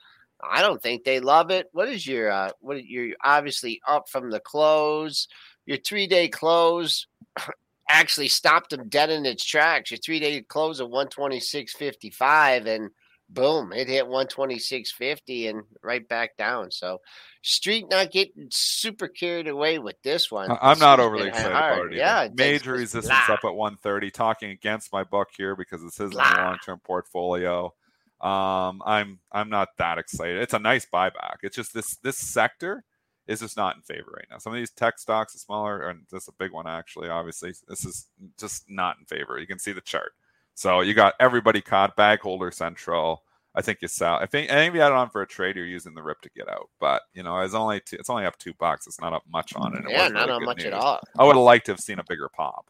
[0.49, 1.69] I don't think they love it.
[1.73, 5.29] What is your uh what you're obviously up from the close.
[5.67, 7.07] Your three day close
[7.89, 9.91] actually stopped them dead in its tracks.
[9.91, 12.91] Your three day close of 126.55 and
[13.29, 16.71] boom, it hit 126.50 and right back down.
[16.71, 17.01] So
[17.43, 20.51] street not getting super carried away with this one.
[20.61, 21.73] I'm This not overly excited hard.
[21.73, 21.93] about it.
[21.93, 21.97] Either.
[21.97, 23.35] Yeah, major resistance blah.
[23.35, 24.11] up at 130.
[24.11, 27.73] Talking against my book here because this isn't a long-term portfolio.
[28.21, 30.43] Um, I'm I'm not that excited.
[30.43, 31.39] It's a nice buyback.
[31.43, 32.85] It's just this this sector
[33.27, 34.39] is just not in favor right now.
[34.39, 37.09] Some of these tech stocks, are smaller, and this is a big one actually.
[37.09, 39.39] Obviously, this is just not in favor.
[39.39, 40.13] You can see the chart.
[40.55, 41.97] So you got everybody caught.
[41.97, 43.23] Bag holder central.
[43.55, 44.15] I think you sell.
[44.15, 46.03] I think I think if you had it on for a trade, you're using the
[46.03, 46.69] rip to get out.
[46.79, 48.87] But you know, it's only two, it's only up two bucks.
[48.87, 49.85] It's not up much on it.
[49.85, 51.01] It Yeah, not really much at all.
[51.19, 52.67] I would have liked to have seen a bigger pop.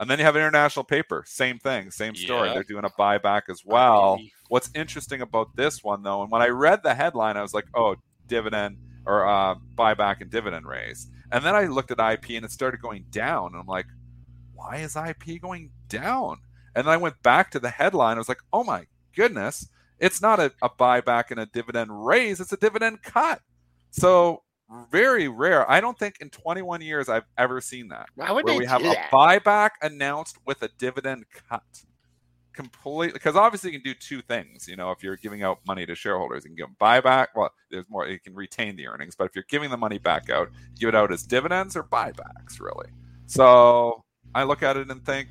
[0.00, 2.48] And then you have international paper, same thing, same story.
[2.48, 2.54] Yeah.
[2.54, 4.18] They're doing a buyback as well.
[4.50, 7.66] What's interesting about this one, though, and when I read the headline, I was like,
[7.72, 7.94] oh,
[8.26, 11.06] dividend or uh, buyback and dividend raise.
[11.30, 13.52] And then I looked at IP and it started going down.
[13.52, 13.86] And I'm like,
[14.52, 16.38] why is IP going down?
[16.74, 18.16] And then I went back to the headline.
[18.16, 19.68] I was like, oh my goodness,
[20.00, 23.42] it's not a, a buyback and a dividend raise, it's a dividend cut.
[23.92, 24.42] So
[24.90, 25.70] very rare.
[25.70, 28.08] I don't think in 21 years I've ever seen that.
[28.16, 31.84] Why would where we have do a buyback announced with a dividend cut.
[32.60, 34.68] Completely, because obviously you can do two things.
[34.68, 37.28] You know, if you're giving out money to shareholders, you can give them buyback.
[37.34, 38.06] Well, there's more.
[38.06, 40.94] You can retain the earnings, but if you're giving the money back out, give it
[40.94, 42.88] out as dividends or buybacks, really.
[43.24, 45.28] So I look at it and think,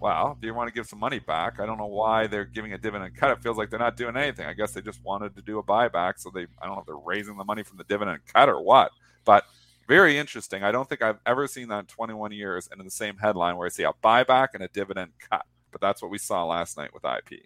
[0.00, 2.72] wow, if you want to give some money back, I don't know why they're giving
[2.72, 3.32] a dividend cut.
[3.32, 4.46] It feels like they're not doing anything.
[4.46, 6.86] I guess they just wanted to do a buyback, so they I don't know if
[6.86, 8.92] they're raising the money from the dividend cut or what,
[9.26, 9.44] but
[9.88, 10.64] very interesting.
[10.64, 13.58] I don't think I've ever seen that in 21 years and in the same headline
[13.58, 15.44] where I see a buyback and a dividend cut.
[15.78, 17.42] But that's what we saw last night with IP.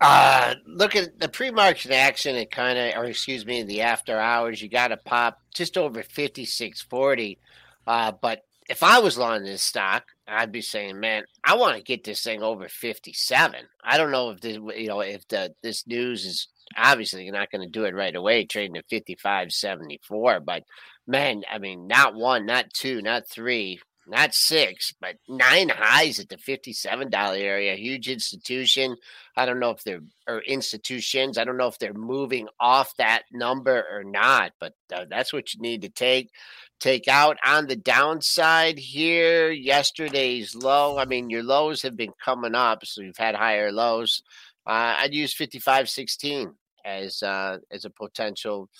[0.00, 2.36] Uh, look at the pre-market action.
[2.36, 4.62] It kind of, or excuse me, the after hours.
[4.62, 7.38] You got to pop just over fifty six forty.
[7.86, 11.82] Uh, but if I was long this stock, I'd be saying, man, I want to
[11.82, 13.64] get this thing over fifty seven.
[13.82, 17.50] I don't know if this, you know, if the this news is obviously you're not
[17.50, 20.38] going to do it right away, trading at fifty five seventy four.
[20.38, 20.62] But
[21.06, 26.28] man, I mean, not one, not two, not three, not six, but nine highs at
[26.28, 27.74] the fifty-seven dollar area.
[27.74, 28.96] Huge institution.
[29.36, 31.38] I don't know if they're or institutions.
[31.38, 35.52] I don't know if they're moving off that number or not, but uh, that's what
[35.52, 36.30] you need to take
[36.78, 39.50] take out on the downside here.
[39.50, 40.98] Yesterday's low.
[40.98, 44.22] I mean, your lows have been coming up, so you've had higher lows.
[44.66, 46.54] Uh, I'd use fifty-five sixteen
[46.86, 48.70] as uh, as a potential,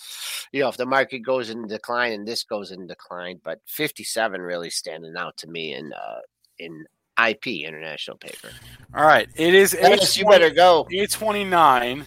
[0.52, 3.40] you know, if the market goes in decline and this goes in decline.
[3.44, 6.20] But 57 really standing out to me in uh,
[6.58, 6.86] in
[7.22, 8.50] IP International Paper.
[8.94, 9.72] All right, it is.
[9.72, 10.86] Dennis, you better go.
[10.92, 12.06] Eight twenty nine.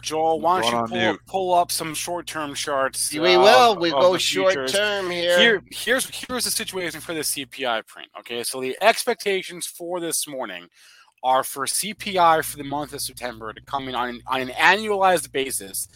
[0.00, 3.12] Joel, why don't you pull, pull up some short term charts?
[3.12, 3.76] We uh, will.
[3.76, 5.38] We of go short-term here.
[5.38, 8.08] Here, here's here's the situation for the CPI print.
[8.20, 10.68] Okay, so the expectations for this morning
[11.22, 14.48] are for CPI for the month of September to come in on an, on an
[14.48, 15.88] annualized basis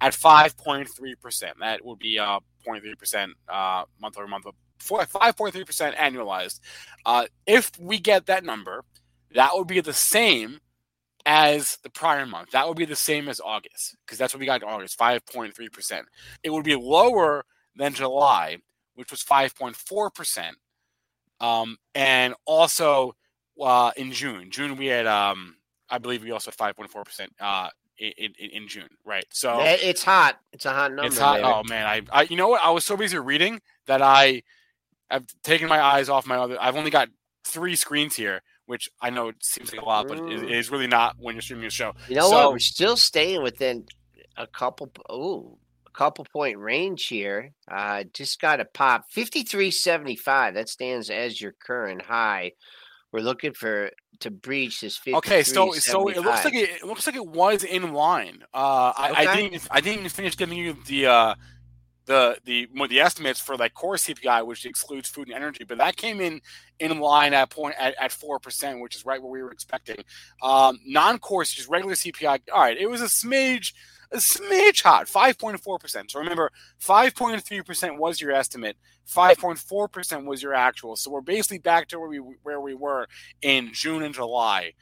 [0.00, 0.88] at 5.3
[1.20, 1.56] percent.
[1.60, 4.46] That would be uh 0.3 percent uh month over month,
[4.78, 6.60] four- 5.3 percent annualized.
[7.04, 8.84] Uh, if we get that number,
[9.34, 10.60] that would be the same
[11.26, 12.50] as the prior month.
[12.50, 16.02] That would be the same as August because that's what we got in August, 5.3%.
[16.42, 17.44] It would be lower
[17.76, 18.58] than July,
[18.94, 20.50] which was 5.4%.
[21.40, 23.14] Um, and also
[23.60, 25.56] uh, in June, June we had, um,
[25.88, 29.24] I believe we also had 5.4% uh, in, in, in June, right?
[29.30, 30.38] So It's hot.
[30.52, 31.06] It's a hot number.
[31.06, 31.36] it's hot.
[31.38, 31.46] there.
[31.46, 32.62] Oh man, I, I, you know what?
[32.64, 34.42] I was so busy reading that I,
[35.10, 36.56] I've taken my eyes off my other.
[36.60, 37.08] I've only got
[37.44, 40.44] three screens here, which I know it seems like a lot, but Mm.
[40.44, 41.92] it is really not when you're streaming a show.
[42.08, 42.52] You know So- what?
[42.52, 43.86] We're still staying within
[44.36, 44.92] a couple.
[45.08, 47.52] Oh, a couple point range here.
[47.70, 50.54] Uh, just got to pop fifty three seventy five.
[50.54, 52.52] That stands as your current high.
[53.12, 55.16] We're looking for to breach this fifty.
[55.16, 58.44] Okay, so so it looks like it, it looks like it was in line.
[58.54, 61.34] Uh, I, I didn't I didn't even finish giving you the uh,
[62.06, 65.78] the the well, the estimates for like core CPI, which excludes food and energy, but
[65.78, 66.40] that came in
[66.78, 70.04] in line at point at at four percent, which is right where we were expecting.
[70.42, 72.40] Um, non-core, just regular CPI.
[72.52, 73.72] All right, it was a smidge
[74.12, 76.10] a smidge hot, five point four percent.
[76.10, 78.76] So remember, five point three percent was your estimate.
[79.04, 80.96] Five point four percent was your actual.
[80.96, 83.06] So we're basically back to where we where we were
[83.42, 84.72] in June and July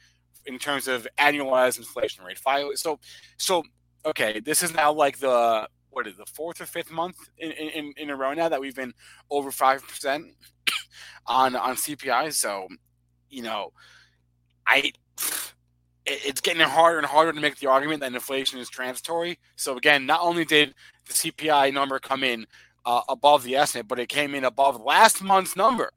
[0.45, 2.39] in terms of annualized inflation rate.
[2.75, 2.99] So
[3.37, 3.63] so
[4.05, 7.51] okay, this is now like the what is it, the fourth or fifth month in,
[7.51, 8.93] in, in a row now that we've been
[9.29, 10.25] over five percent
[11.27, 12.33] on on CPI.
[12.33, 12.67] So
[13.29, 13.73] you know,
[14.65, 14.91] I
[16.09, 19.39] it's getting harder and harder to make the argument that inflation is transitory.
[19.55, 20.73] So again, not only did
[21.07, 22.45] the CPI number come in
[22.85, 25.91] uh, above the estimate, but it came in above last month's number.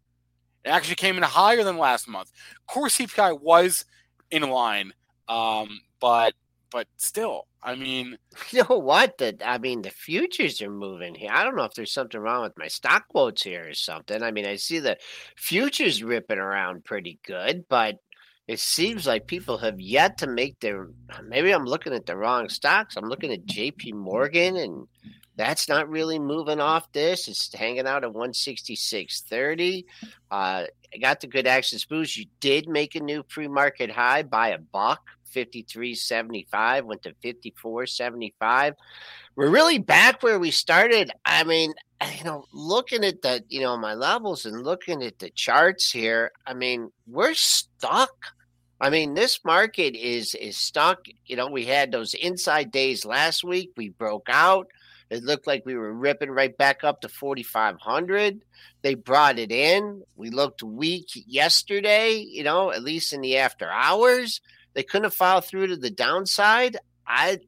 [0.64, 2.31] It actually came in higher than last month.
[2.66, 3.85] Core CPI was
[4.31, 4.92] in line,
[5.29, 6.35] um, but
[6.70, 8.16] but still, I mean,
[8.51, 9.18] You know what?
[9.18, 11.31] The I mean, the futures are moving here.
[11.33, 14.22] I don't know if there's something wrong with my stock quotes here or something.
[14.22, 14.98] I mean, I see the
[15.37, 17.96] futures ripping around pretty good, but
[18.48, 20.88] it seems like people have yet to make their.
[21.24, 22.96] Maybe I'm looking at the wrong stocks.
[22.96, 23.92] I'm looking at J.P.
[23.92, 24.88] Morgan, and
[25.37, 27.28] that's not really moving off this.
[27.28, 29.85] It's hanging out at 166.30.
[30.31, 32.16] Uh, I got the good access boost.
[32.16, 35.02] You did make a new pre-market high by a buck.
[35.34, 38.74] 53.75 went to 54.75
[39.36, 41.72] we're really back where we started i mean
[42.18, 46.32] you know looking at the you know my levels and looking at the charts here
[46.46, 48.12] i mean we're stuck
[48.82, 51.06] I mean, this market is is stuck.
[51.24, 53.70] You know, we had those inside days last week.
[53.76, 54.66] We broke out.
[55.08, 58.44] It looked like we were ripping right back up to 4,500.
[58.82, 60.02] They brought it in.
[60.16, 64.40] We looked weak yesterday, you know, at least in the after hours.
[64.74, 66.76] They couldn't file through to the downside.
[67.06, 67.38] I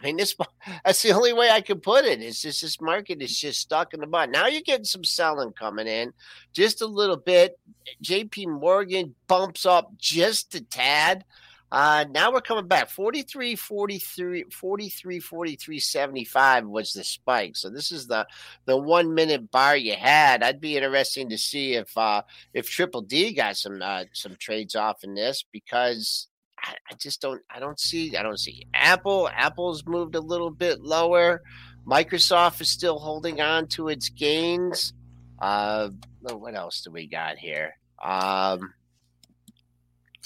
[0.00, 0.34] I mean, this
[0.84, 2.22] that's the only way I can put it.
[2.22, 4.30] It's just this market is just stuck in the mud.
[4.30, 6.12] Now you're getting some selling coming in,
[6.52, 7.58] just a little bit.
[8.00, 8.46] J.P.
[8.46, 11.24] Morgan bumps up just a tad.
[11.70, 17.56] Uh, now we're coming back 43, 43, 43, 43, 75 was the spike.
[17.56, 18.26] So this is the
[18.64, 20.42] the one minute bar you had.
[20.42, 22.22] I'd be interesting to see if uh,
[22.54, 26.28] if Triple D got some uh, some trades off in this because
[26.62, 29.28] I, I just don't I don't see I don't see Apple.
[29.32, 31.42] Apple's moved a little bit lower.
[31.86, 34.92] Microsoft is still holding on to its gains.
[35.38, 37.78] Uh, what else do we got here?
[38.02, 38.74] Um,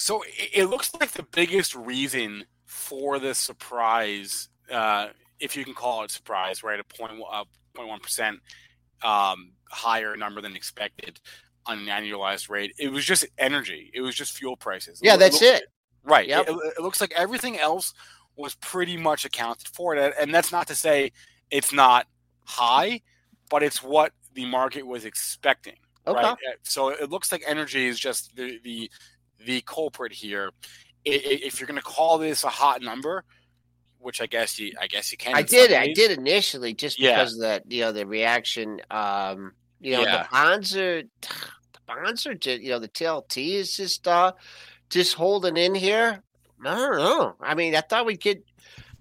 [0.03, 6.03] so it, looks like the biggest reason for this surprise, uh, if you can call
[6.03, 7.45] it surprise, right, a point uh,
[7.77, 8.41] one percent
[9.05, 11.21] um, higher number than expected
[11.67, 12.75] on an annualized rate.
[12.81, 13.93] It was just energy.
[13.95, 14.99] It was just fuel prices.
[15.01, 15.63] Yeah, that's it.
[16.03, 16.27] Right.
[16.27, 16.49] Yep.
[16.49, 17.95] It, it, looks like everything else
[18.35, 19.95] was pretty much accounted for.
[19.95, 21.13] And that's not to say
[21.53, 22.09] it's not
[22.45, 23.03] high,
[23.51, 25.77] but it's what the market was expecting.
[26.09, 26.21] Okay.
[26.21, 26.37] Right.
[26.65, 28.91] So it looks like energy is just the the,
[29.45, 30.51] the culprit here.
[31.05, 33.25] If you're going to call this a hot number,
[33.99, 35.35] which I guess you I guess you can.
[35.35, 35.73] I did.
[35.73, 37.17] I did initially just yeah.
[37.17, 38.81] because of the you know the reaction.
[38.91, 40.23] Um, you know yeah.
[40.23, 44.33] the bonds are the bonds are just you know the TLT is just uh
[44.91, 46.23] just holding in here.
[46.65, 47.35] I don't know.
[47.41, 48.45] I mean, I thought we'd get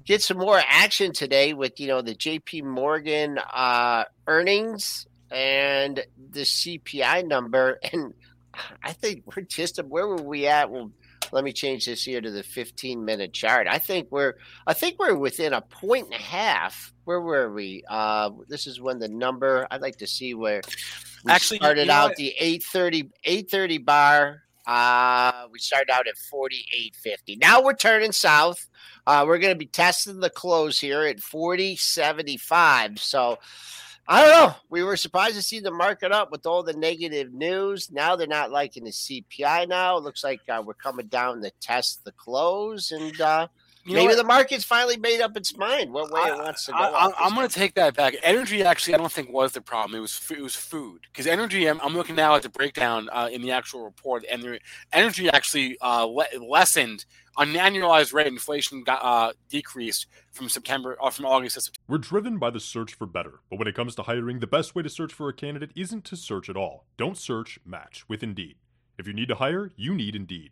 [0.06, 2.64] get some more action today with you know the J.P.
[2.64, 8.14] Morgan uh, earnings and the CPI number, and
[8.84, 10.70] I think we're just where were we at?
[10.70, 10.92] Well,
[11.32, 13.68] let me change this here to the 15 minute chart.
[13.68, 14.36] I think we're
[14.68, 16.94] I think we're within a point and a half.
[17.06, 17.84] Where were we?
[17.90, 19.68] Uh, this is when the number.
[19.72, 20.62] I'd like to see where
[21.24, 22.18] we Actually, started you know out what?
[22.18, 27.40] the 830 830 bar uh, we started out at 48.50.
[27.42, 28.68] Now we're turning south.
[29.08, 33.00] Uh, we're going to be testing the close here at 40.75.
[33.00, 33.40] So
[34.12, 34.56] I don't know.
[34.70, 37.90] We were surprised to see the market up with all the negative news.
[37.90, 39.96] Now they're not liking the CPI now.
[39.96, 42.92] It looks like uh, we're coming down to test the close.
[42.92, 43.48] And uh,
[43.86, 46.72] you Maybe the market's finally made up its mind what way I, it wants to
[46.72, 46.78] go.
[46.78, 48.16] I, am going to take that back.
[48.22, 49.98] Energy actually, I don't think was the problem.
[49.98, 51.68] It was it was food because energy.
[51.68, 54.60] I'm, I'm, looking now at the breakdown uh, in the actual report, and the
[54.94, 57.06] energy actually uh, le- lessened
[57.38, 58.28] on an annualized rate.
[58.28, 61.84] Inflation got uh, decreased from September uh, from August to September.
[61.88, 64.76] We're driven by the search for better, but when it comes to hiring, the best
[64.76, 66.86] way to search for a candidate isn't to search at all.
[66.98, 67.60] Don't search.
[67.66, 68.58] Match with Indeed.
[68.98, 70.52] If you need to hire, you need Indeed.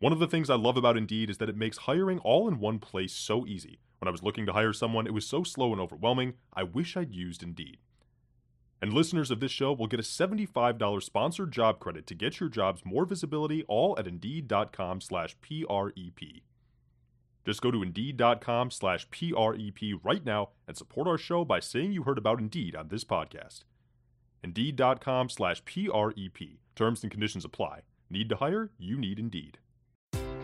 [0.00, 2.58] One of the things I love about Indeed is that it makes hiring all in
[2.58, 3.78] one place so easy.
[3.98, 6.96] When I was looking to hire someone, it was so slow and overwhelming, I wish
[6.96, 7.78] I'd used Indeed.
[8.82, 12.50] And listeners of this show will get a $75 sponsored job credit to get your
[12.50, 16.42] jobs more visibility all at Indeed.com slash PREP.
[17.46, 22.02] Just go to Indeed.com slash PREP right now and support our show by saying you
[22.02, 23.62] heard about Indeed on this podcast.
[24.42, 26.58] Indeed.com slash PREP.
[26.74, 27.82] Terms and conditions apply.
[28.10, 28.70] Need to hire?
[28.76, 29.58] You need Indeed.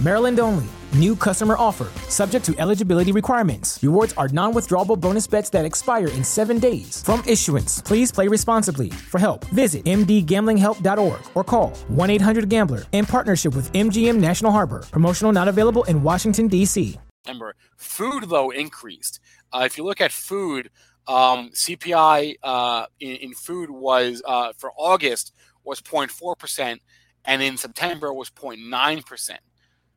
[0.00, 0.64] Maryland only.
[0.94, 1.88] New customer offer.
[2.10, 3.78] Subject to eligibility requirements.
[3.82, 7.02] Rewards are non withdrawable bonus bets that expire in seven days.
[7.02, 8.90] From issuance, please play responsibly.
[8.90, 14.84] For help, visit mdgamblinghelp.org or call 1 800 Gambler in partnership with MGM National Harbor.
[14.90, 16.98] Promotional not available in Washington, D.C.
[17.26, 19.20] Remember, Food, though, increased.
[19.52, 20.70] Uh, if you look at food,
[21.08, 25.32] Um, CPI uh, in, in, food was uh, for August
[25.64, 26.82] was 0.4 percent,
[27.24, 29.40] and in September was 0.9 percent.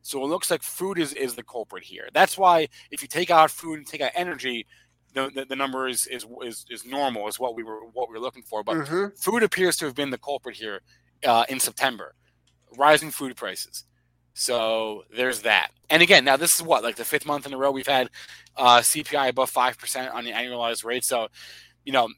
[0.04, 2.10] So it looks like food is, is the culprit here.
[2.12, 4.66] That's why if you take out food and take out energy,
[5.14, 8.12] the, the, the number is, is is is normal is what we were what we
[8.12, 8.62] were looking for.
[8.62, 9.16] But mm-hmm.
[9.16, 10.82] food appears to have been the culprit here
[11.24, 12.14] uh, in September,
[12.76, 13.84] rising food prices.
[14.34, 15.70] So there's that.
[15.88, 18.10] And again, now this is what like the fifth month in a row we've had
[18.58, 21.04] uh, CPI above five percent on the annualized rate.
[21.04, 21.28] So
[21.86, 22.08] you know,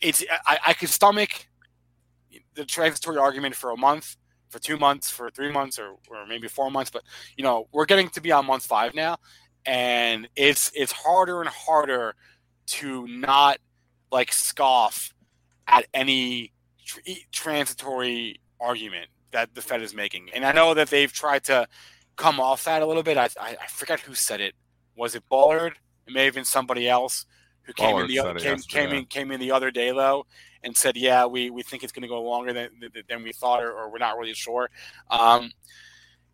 [0.00, 1.46] it's I, I could stomach
[2.54, 4.16] the transitory argument for a month,
[4.52, 6.90] for two months, for three months, or or maybe four months.
[6.90, 7.02] But
[7.36, 9.16] you know, we're getting to be on month five now,
[9.66, 12.14] and it's it's harder and harder
[12.66, 13.58] to not
[14.12, 15.12] like scoff
[15.66, 16.52] at any
[16.84, 17.00] tr-
[17.32, 20.28] transitory argument that the Fed is making.
[20.34, 21.66] And I know that they've tried to
[22.16, 23.16] come off that a little bit.
[23.16, 24.54] I, I, I forget who said it.
[24.94, 25.74] Was it Bullard?
[26.06, 27.24] It may have been somebody else
[27.64, 30.26] who came Bullard in the other, came, came in came in the other day though
[30.64, 32.70] and said, yeah, we, we think it's going to go longer than
[33.08, 34.70] than we thought, or, or we're not really sure.
[35.10, 35.50] Um,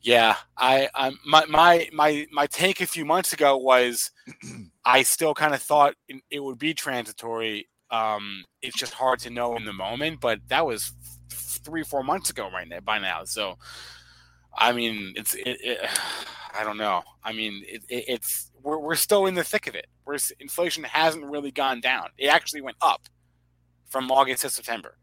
[0.01, 4.11] yeah, I, I my my my my take a few months ago was
[4.85, 5.95] I still kind of thought
[6.31, 7.69] it would be transitory.
[7.91, 10.93] Um, it's just hard to know in the moment, but that was
[11.31, 13.25] three four months ago right now by now.
[13.25, 13.59] So,
[14.59, 15.91] I mean, it's it, it,
[16.59, 17.03] I don't know.
[17.25, 19.87] I mean, it, it's we're we're still in the thick of it.
[20.05, 22.09] Where inflation hasn't really gone down.
[22.19, 23.03] It actually went up
[23.89, 24.97] from August to September.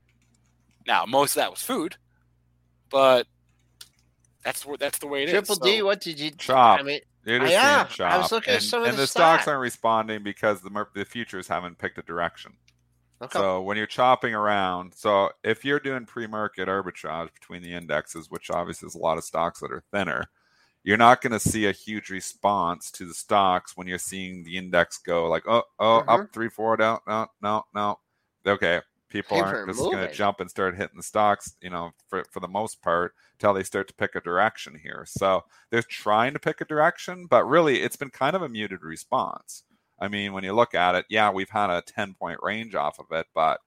[0.87, 1.95] Now, most of that was food,
[2.89, 3.27] but
[4.43, 5.59] that's where that's the way it Triple is.
[5.59, 6.31] D, so, what did you?
[6.31, 6.79] Chop.
[6.79, 8.11] I mean, You're yeah, chop.
[8.11, 9.53] I was looking and, at some and of the, the stocks stock.
[9.53, 12.53] aren't responding because the the futures haven't picked a direction.
[13.21, 13.39] Okay.
[13.39, 18.49] So when you're chopping around, so if you're doing pre-market arbitrage between the indexes, which
[18.49, 20.25] obviously is a lot of stocks that are thinner,
[20.83, 24.57] you're not going to see a huge response to the stocks when you're seeing the
[24.57, 26.09] index go like, oh, oh, Mhm.
[26.09, 27.99] up three, four, down, no, no, no.
[28.45, 31.91] Okay, people People aren't just going to jump and start hitting the stocks, you know,
[32.07, 35.05] for for the most part, till they start to pick a direction here.
[35.07, 38.83] So they're trying to pick a direction, but really, it's been kind of a muted
[38.83, 39.63] response.
[39.99, 42.99] I mean, when you look at it, yeah, we've had a 10 point range off
[42.99, 43.59] of it, but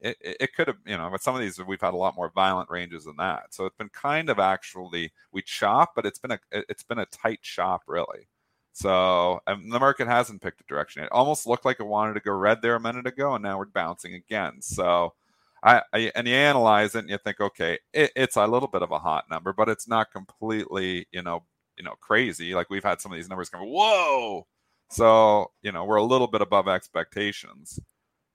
[0.00, 2.16] it, it, it could have, you know, but some of these we've had a lot
[2.16, 3.54] more violent ranges than that.
[3.54, 7.06] So it's been kind of actually we chop, but it's been a it's been a
[7.06, 8.28] tight chop really.
[8.72, 11.02] So the market hasn't picked a direction.
[11.02, 13.58] It almost looked like it wanted to go red there a minute ago, and now
[13.58, 14.62] we're bouncing again.
[14.62, 15.14] So
[15.62, 18.82] I, I and you analyze it and you think, okay, it, it's a little bit
[18.82, 21.44] of a hot number, but it's not completely, you know,
[21.76, 22.54] you know, crazy.
[22.54, 24.46] Like we've had some of these numbers come, whoa.
[24.90, 27.78] So you know, we're a little bit above expectations.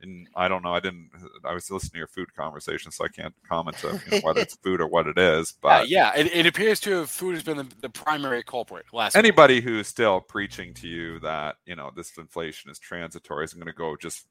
[0.02, 0.74] And I don't know.
[0.74, 1.10] I didn't.
[1.46, 4.42] I was listening to your food conversation, so I can't comment on you know, whether
[4.42, 5.54] it's food or what it is.
[5.64, 8.86] Uh, But yeah, it, it appears to have food has been the, the primary culprit
[8.92, 9.16] last.
[9.16, 13.68] anybody who's still preaching to you that you know this inflation is transitory is going
[13.68, 14.26] to go just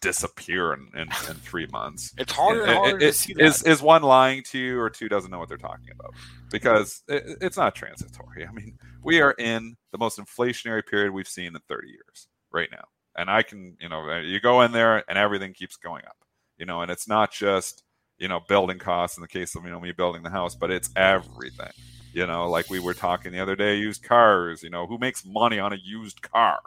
[0.00, 2.12] disappear in, in, in three months.
[2.18, 5.08] It's harder and harder it- to it- is is one lying to you or two
[5.08, 6.14] doesn't know what they're talking about?
[6.50, 8.46] Because it, it's not transitory.
[8.46, 12.68] I mean we are in the most inflationary period we've seen in 30 years right
[12.72, 12.84] now.
[13.16, 16.16] And i can you know uh, you go in there and everything keeps going up
[16.58, 17.82] you know and it's not just
[18.18, 20.70] you know building costs in the case of you know me building the house but
[20.70, 21.72] it's everything.
[22.12, 25.24] You know like we were talking the other day used cars you know who makes
[25.24, 26.60] money on a used car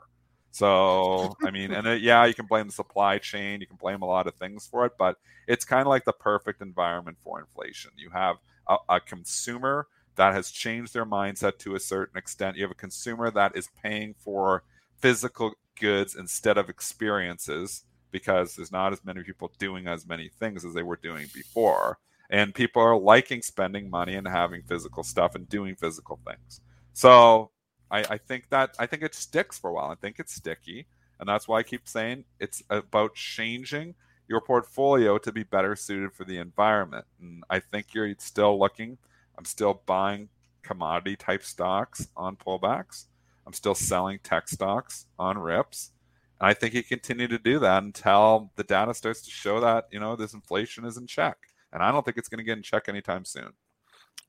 [0.54, 4.02] so i mean and uh, yeah you can blame the supply chain you can blame
[4.02, 7.40] a lot of things for it but it's kind of like the perfect environment for
[7.40, 7.92] inflation.
[7.98, 8.38] You have
[8.68, 12.56] a, a consumer that has changed their mindset to a certain extent.
[12.56, 14.64] You have a consumer that is paying for
[15.00, 20.64] physical goods instead of experiences because there's not as many people doing as many things
[20.64, 21.98] as they were doing before
[22.30, 26.62] and people are liking spending money and having physical stuff and doing physical things.
[26.94, 27.50] So
[27.94, 29.92] I, I think that I think it sticks for a while.
[29.92, 30.88] I think it's sticky,
[31.20, 33.94] and that's why I keep saying it's about changing
[34.28, 37.06] your portfolio to be better suited for the environment.
[37.22, 38.98] And I think you're still looking.
[39.38, 40.30] I'm still buying
[40.64, 43.06] commodity type stocks on pullbacks.
[43.46, 45.92] I'm still selling tech stocks on rips.
[46.40, 49.88] And I think you continue to do that until the data starts to show that
[49.92, 51.38] you know this inflation is in check.
[51.72, 53.54] And I don't think it's going to get in check anytime soon.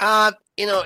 [0.01, 0.85] Uh, you know,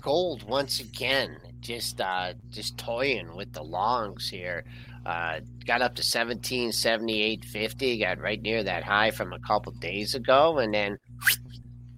[0.00, 4.64] gold once again, just uh, just toying with the longs here.
[5.06, 7.98] Uh, got up to seventeen seventy eight fifty.
[7.98, 10.98] Got right near that high from a couple days ago, and then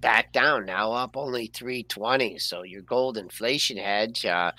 [0.01, 0.67] back down.
[0.67, 2.39] Now up only three twenty.
[2.39, 4.53] So your gold inflation hedge, uh,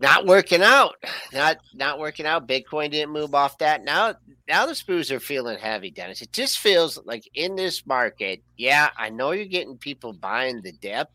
[0.00, 0.96] not working out.
[1.32, 2.48] Not not working out.
[2.48, 3.84] Bitcoin didn't move off that.
[3.84, 4.14] Now
[4.48, 6.22] now the screws are feeling heavy, Dennis.
[6.22, 10.72] It just feels like in this market, yeah, I know you're getting people buying the
[10.72, 11.08] dip,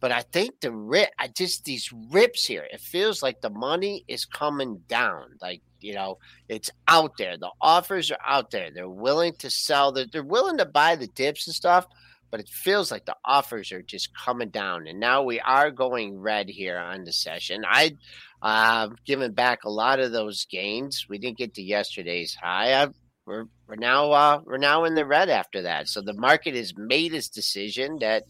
[0.00, 2.66] but I think the rip, I just these rips here.
[2.72, 5.30] It feels like the money is coming down.
[5.40, 6.18] Like you know,
[6.48, 7.36] it's out there.
[7.36, 8.70] The offers are out there.
[8.70, 9.92] They're willing to sell.
[9.92, 11.86] They're, they're willing to buy the dips and stuff.
[12.30, 16.18] But it feels like the offers are just coming down, and now we are going
[16.18, 17.64] red here on the session.
[17.66, 17.96] I,
[18.42, 21.06] uh, given back a lot of those gains.
[21.08, 22.82] We didn't get to yesterday's high.
[22.82, 22.88] I,
[23.26, 25.88] we're we're now uh, we're now in the red after that.
[25.88, 28.24] So the market has made its decision that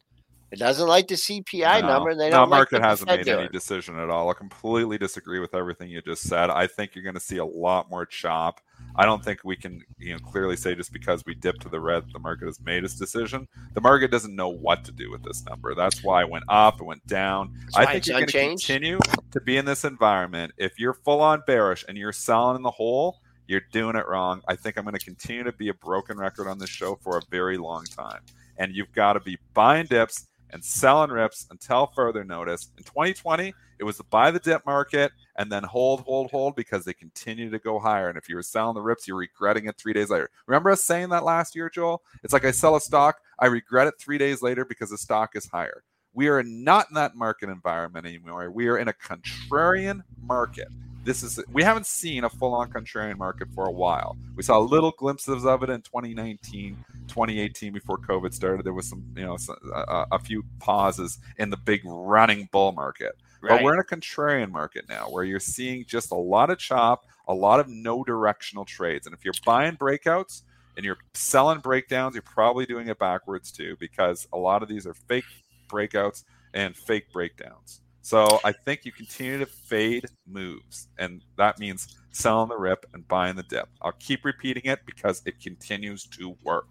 [0.51, 1.89] it doesn't like the CPI No.
[1.89, 2.15] number.
[2.15, 4.31] They don't market like the hasn't made any decision at all.
[4.31, 6.49] I completely disagree with everything you just said.
[6.49, 8.61] I think you're going to see a lot more chop.
[8.97, 11.81] I don't think we can, you know, clearly say just because we dipped to the
[11.81, 13.47] red, the market has made its decision.
[13.75, 15.75] The market doesn't know what to do with this number.
[15.75, 17.55] That's why it went up, it went down.
[17.77, 18.99] I think you're going to continue
[19.33, 20.53] to be in this environment.
[20.57, 24.41] If you're full on bearish and you're selling in the hole, you're doing it wrong.
[24.49, 27.19] I think I'm going to continue to be a broken record on this show for
[27.19, 28.21] a very long time.
[28.57, 32.71] And you've got to be buying dips and selling rips until further notice.
[32.77, 36.85] In 2020, it was the buy the dip market and then hold, hold, hold because
[36.85, 38.09] they continue to go higher.
[38.09, 40.31] And if you were selling the rips, you're regretting it three days later.
[40.47, 42.03] Remember us saying that last year, Joel?
[42.25, 45.37] It's like I sell a stock, I regret it three days later because the stock
[45.37, 45.85] is higher.
[46.13, 48.51] We are not in that market environment anymore.
[48.51, 50.69] We are in a contrarian market.
[51.09, 54.19] This is we haven't seen a full-on contrarian market for a while.
[54.37, 58.67] We saw little glimpses of it in 2019, 2018 before COVID started.
[58.67, 62.73] There was some, you know, some, a, a few pauses in the big running bull
[62.73, 63.13] market.
[63.41, 67.07] But we're in a contrarian market now where you're seeing just a lot of chop,
[67.27, 69.07] a lot of no directional trades.
[69.07, 70.43] And if you're buying breakouts
[70.77, 74.87] and you're selling breakdowns, you're probably doing it backwards too, because a lot of these
[74.87, 75.25] are fake
[75.71, 77.81] breakouts and fake breakdowns.
[78.09, 83.07] So I think you continue to fade moves, and that means selling the rip and
[83.07, 83.69] buying the dip.
[83.83, 86.69] I'll keep repeating it because it continues to work.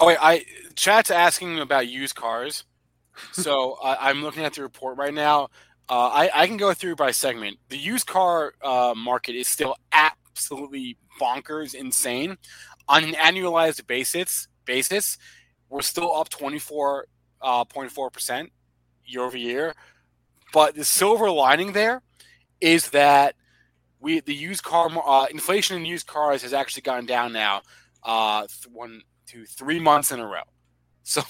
[0.00, 0.44] Oh wait, I
[0.74, 2.64] chat's asking about used cars.
[3.30, 5.50] So I I'm looking at the report right now.
[5.88, 7.58] Uh, I, I can go through by segment.
[7.68, 12.38] The used car uh, market is still absolutely bonkers, insane.
[12.88, 15.16] On an annualized basis, basis,
[15.68, 17.06] we're still up twenty four
[17.68, 18.50] point four percent
[19.04, 19.72] year over year.
[20.56, 22.00] But the silver lining there
[22.62, 23.34] is that
[24.00, 27.60] we the used car uh, inflation in used cars has actually gone down now.
[28.02, 30.40] Uh, one, two, three months in a row.
[31.02, 31.22] So,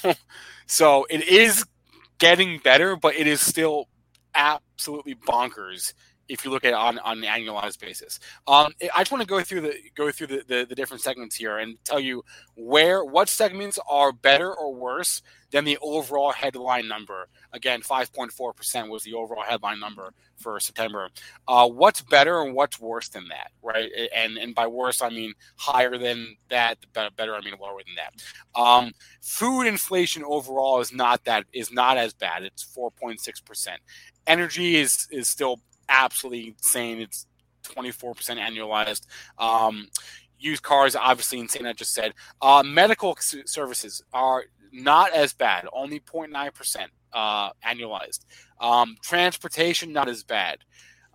[0.66, 1.64] so it is
[2.18, 3.88] getting better, but it is still
[4.34, 5.92] absolutely bonkers
[6.28, 8.20] if you look at it on, on an annualized basis.
[8.46, 11.34] Um, I just want to go through the go through the, the, the different segments
[11.34, 12.24] here and tell you
[12.54, 15.20] where what segments are better or worse
[15.56, 17.28] than the overall headline number.
[17.54, 21.08] Again, five point four percent was the overall headline number for September.
[21.48, 23.90] Uh, what's better and what's worse than that, right?
[24.14, 26.76] And and by worse I mean higher than that.
[26.92, 28.60] Better, I mean lower than that.
[28.60, 28.92] Um,
[29.22, 32.42] food inflation overall is not that is not as bad.
[32.42, 33.80] It's four point six percent.
[34.26, 37.00] Energy is is still absolutely insane.
[37.00, 37.26] It's
[37.64, 39.06] 24% annualized.
[39.38, 39.88] Um,
[40.38, 41.66] used cars, obviously insane.
[41.66, 42.12] I just said.
[42.42, 44.44] Uh, medical services are
[44.76, 48.24] not as bad, only 0.9% uh, annualized.
[48.60, 50.58] Um, transportation, not as bad.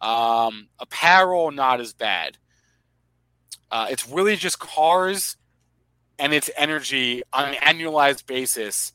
[0.01, 2.37] Um, apparel, not as bad.
[3.69, 5.37] Uh, it's really just cars
[6.19, 8.93] and it's energy on an annualized basis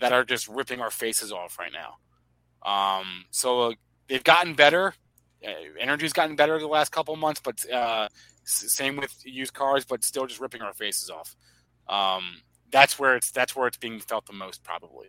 [0.00, 1.96] that are just ripping our faces off right now.
[2.68, 3.72] Um, so uh,
[4.08, 4.94] they've gotten better.
[5.46, 8.08] Uh, energy's gotten better the last couple months, but uh,
[8.44, 11.36] s- same with used cars, but still just ripping our faces off.
[11.88, 15.08] Um, that's where it's that's where it's being felt the most, probably.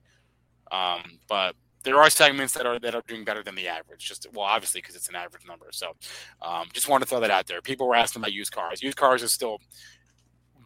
[0.72, 4.08] Um, but there are segments that are that are doing better than the average.
[4.08, 5.68] Just well, obviously because it's an average number.
[5.72, 5.94] So
[6.42, 7.62] um, just wanted to throw that out there.
[7.62, 8.82] People were asking about used cars.
[8.82, 9.60] Used cars is still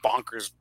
[0.03, 0.51] bonkers,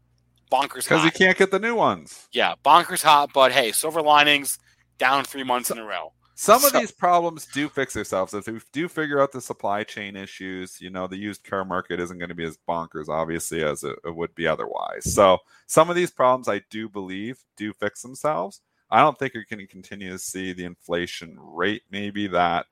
[0.50, 2.28] bonkers Because you can't get the new ones.
[2.32, 3.30] Yeah, bonkers hot.
[3.32, 4.58] But hey, silver linings
[4.98, 6.12] down three months in a row.
[6.34, 8.34] Some of So- these problems do fix themselves.
[8.34, 12.00] If we do figure out the supply chain issues, you know, the used car market
[12.00, 15.12] isn't going to be as bonkers, obviously, as it, it would be otherwise.
[15.12, 18.60] So some of these problems, I do believe, do fix themselves.
[18.90, 22.66] I don't think you're going to continue to see the inflation rate, maybe that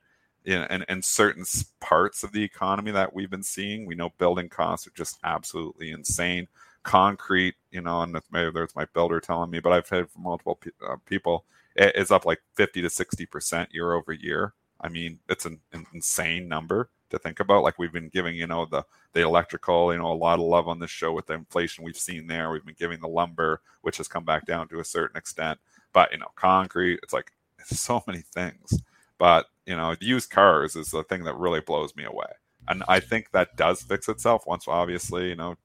[0.45, 1.45] in, in, in certain
[1.81, 3.87] parts of the economy that we've been seeing.
[3.87, 6.49] We know building costs are just absolutely insane.
[6.83, 10.57] Concrete, you know, and maybe there's my builder telling me, but I've heard from multiple
[10.57, 11.45] pe- uh, people
[11.77, 14.55] is up like 50 to 60 percent year over year.
[14.81, 17.63] I mean it's an, an insane number to think about.
[17.63, 20.69] Like we've been giving you know the the electrical you know a lot of love
[20.69, 22.51] on this show with the inflation we've seen there.
[22.51, 25.59] We've been giving the lumber which has come back down to a certain extent.
[25.93, 28.81] But you know concrete it's like it's so many things.
[29.19, 32.27] But you know used cars is the thing that really blows me away.
[32.69, 35.57] And i think that does fix itself once obviously you know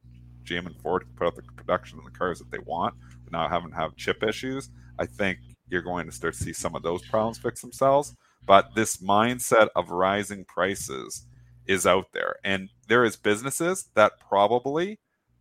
[0.46, 2.96] gm and ford put out the production of the cars that they want
[3.36, 4.70] not having to have chip issues.
[4.98, 5.40] I think
[5.70, 8.16] you're going to start to see some of those problems fix themselves.
[8.46, 11.26] But this mindset of rising prices
[11.68, 12.36] is out there.
[12.44, 15.00] And there is businesses that probably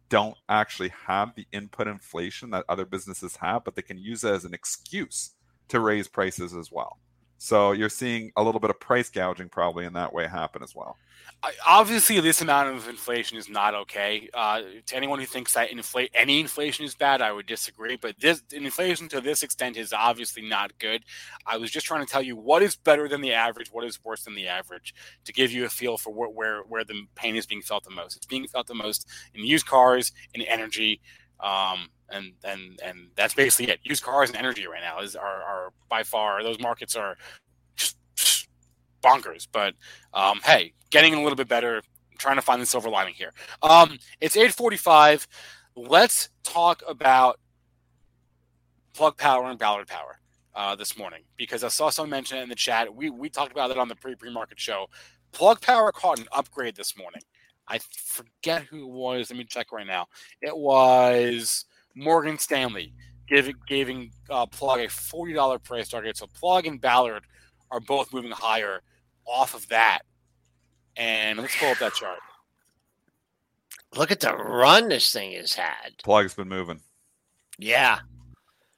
[0.09, 4.33] don't actually have the input inflation that other businesses have, but they can use it
[4.33, 5.33] as an excuse
[5.68, 6.99] to raise prices as well.
[7.45, 10.74] So you're seeing a little bit of price gouging probably in that way happen as
[10.74, 10.97] well.
[11.66, 14.30] Obviously, this amount of inflation is not okay.
[14.32, 15.68] Uh, to anyone who thinks that
[16.14, 17.97] any inflation is bad, I would disagree.
[17.97, 21.05] But this inflation to this extent is obviously not good.
[21.45, 24.03] I was just trying to tell you what is better than the average, what is
[24.03, 24.95] worse than the average,
[25.26, 28.16] to give you a feel for where, where the pain is being felt the most.
[28.16, 31.03] It's being felt the most in used cars, in energy,
[31.45, 33.80] um, and and and that's basically it.
[33.84, 37.16] Used cars and energy right now is are, are by far those markets are
[37.76, 37.97] just,
[39.03, 39.47] bonkers.
[39.53, 39.74] But
[40.14, 41.76] um, hey, getting a little bit better.
[41.76, 43.32] I'm trying to find the silver lining here.
[43.62, 45.26] Um, it's 8:45.
[45.76, 47.38] Let's talk about
[48.95, 50.18] plug power and Ballard power.
[50.57, 52.95] Uh, this morning because I saw someone mention it in the chat.
[52.95, 54.86] We we talked about it on the pre pre market show.
[55.32, 57.20] Plug Power caught an upgrade this morning.
[57.69, 59.31] I forget who it was.
[59.31, 60.07] Let me check right now.
[60.43, 62.93] It was Morgan Stanley
[63.27, 66.17] giving giving uh, Plug a forty dollar price target.
[66.17, 67.25] So Plug and Ballard
[67.71, 68.83] are both moving higher
[69.27, 70.01] off of that.
[70.97, 72.19] And let's pull up that chart.
[73.97, 75.93] Look at the run this thing has had.
[76.03, 76.81] Plug's been moving.
[77.59, 78.01] Yeah.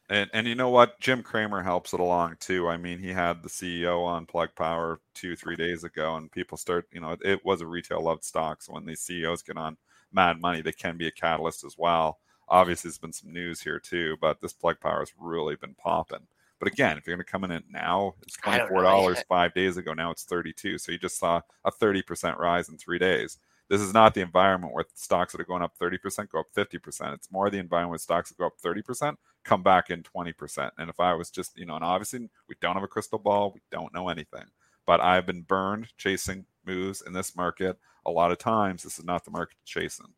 [0.09, 1.01] And and you know what?
[1.01, 2.69] Jim Cramer helps it along too.
[2.69, 6.57] I mean, he had the CEO on Plug Power two, three days ago, and people
[6.57, 8.63] start, you know, it, it was a retail loved stock.
[8.63, 9.77] So when these CEOs get on
[10.13, 12.21] mad money, they can be a catalyst as well.
[12.49, 16.27] Obviously, there's been some news here too, but this Plug Power has really been popping.
[16.59, 19.53] But again, if you're going to come in it now, it's twenty four dollars five
[19.55, 19.93] days ago.
[19.93, 20.79] Now it's thirty two.
[20.79, 23.39] So you just saw a thirty percent rise in three days.
[23.69, 26.47] This is not the environment where stocks that are going up thirty percent go up
[26.55, 27.15] fifty percent.
[27.15, 30.33] It's more the environment where stocks that go up thirty percent come back in twenty
[30.33, 30.75] percent.
[30.77, 33.53] And if I was just, you know, and obviously we don't have a crystal ball,
[33.55, 34.45] we don't know anything.
[34.87, 38.83] But I've been burned chasing moves in this market a lot of times.
[38.83, 40.13] This is not the market chasing.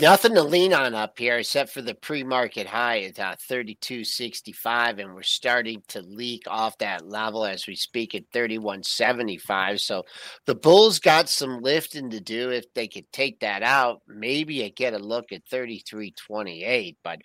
[0.00, 5.14] Nothing to lean on up here except for the pre-market high at uh, 32.65, and
[5.14, 9.80] we're starting to leak off that level as we speak at 31.75.
[9.80, 10.04] So
[10.46, 12.50] the Bulls got some lifting to do.
[12.50, 16.96] If they could take that out, maybe I get a look at 33.28.
[17.02, 17.20] But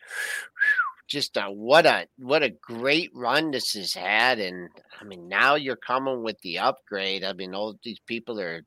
[1.07, 5.55] just a, what a what a great run this has had, and I mean now
[5.55, 7.23] you're coming with the upgrade.
[7.23, 8.63] I mean all these people are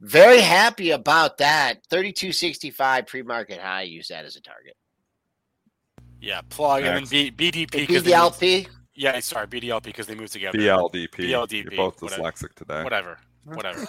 [0.00, 1.78] very happy about that.
[1.90, 3.82] 3265 pre market high.
[3.82, 4.76] Use that as a target.
[6.20, 7.12] Yeah, plug Next.
[7.12, 7.86] and then B, BDP.
[7.86, 8.68] BDLP?
[8.94, 10.58] Yeah, sorry, BDLP because they moved together.
[10.58, 11.10] BLDP.
[11.10, 11.64] BLDP.
[11.64, 12.22] You're both whatever.
[12.22, 12.82] dyslexic today.
[12.82, 13.18] Whatever.
[13.44, 13.86] Whatever.